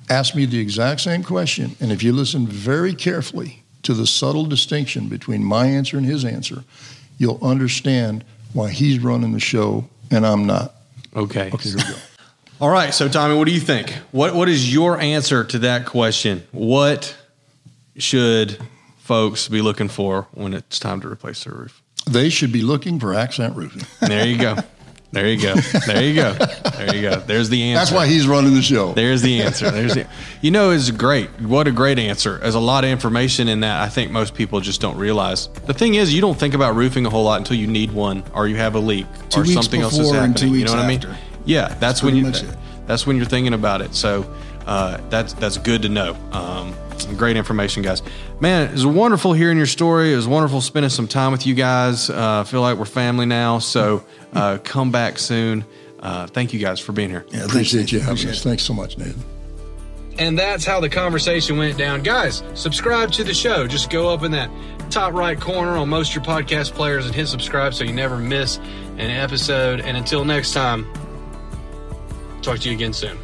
[0.08, 4.46] Ask me the exact same question, and if you listen very carefully to the subtle
[4.46, 6.64] distinction between my answer and his answer,
[7.18, 10.74] you'll understand why he's running the show and I'm not.
[11.16, 11.50] Okay.
[11.52, 11.98] Okay, here we go.
[12.60, 12.94] All right.
[12.94, 13.90] So, Tommy, what do you think?
[14.12, 16.46] What What is your answer to that question?
[16.52, 17.16] What
[17.96, 18.58] should
[18.98, 21.82] folks be looking for when it's time to replace their roof?
[22.08, 23.86] They should be looking for accent roofing.
[24.00, 24.56] There you go.
[25.12, 25.54] There you go.
[25.86, 26.32] There you go.
[26.32, 27.16] There you go.
[27.20, 27.78] There's the answer.
[27.78, 28.94] That's why he's running the show.
[28.94, 29.70] There's the answer.
[29.70, 30.06] There's the,
[30.40, 31.28] you know, it's great.
[31.40, 32.38] What a great answer.
[32.38, 33.82] There's a lot of information in that.
[33.82, 35.48] I think most people just don't realize.
[35.66, 38.24] The thing is, you don't think about roofing a whole lot until you need one,
[38.34, 40.54] or you have a leak, two or something else is happening.
[40.54, 41.08] you know what after.
[41.08, 41.18] I mean?
[41.44, 42.32] Yeah, that's, that's when you.
[42.86, 43.94] That's when you're thinking about it.
[43.94, 44.34] So
[44.66, 46.14] uh, that's that's good to know.
[46.32, 46.74] Um,
[47.16, 48.02] great information, guys.
[48.42, 50.12] Man, it was wonderful hearing your story.
[50.12, 52.10] It was wonderful spending some time with you guys.
[52.10, 53.60] Uh, I feel like we're family now.
[53.60, 55.64] So uh, come back soon.
[56.00, 57.24] Uh, thank you guys for being here.
[57.28, 58.42] Yeah, appreciate you having us.
[58.42, 59.14] Thanks so much, Nate.
[60.18, 62.02] And that's how the conversation went down.
[62.02, 63.68] Guys, subscribe to the show.
[63.68, 64.50] Just go up in that
[64.90, 68.18] top right corner on most of your podcast players and hit subscribe so you never
[68.18, 68.56] miss
[68.98, 69.78] an episode.
[69.78, 70.92] And until next time,
[72.42, 73.16] talk to you again soon.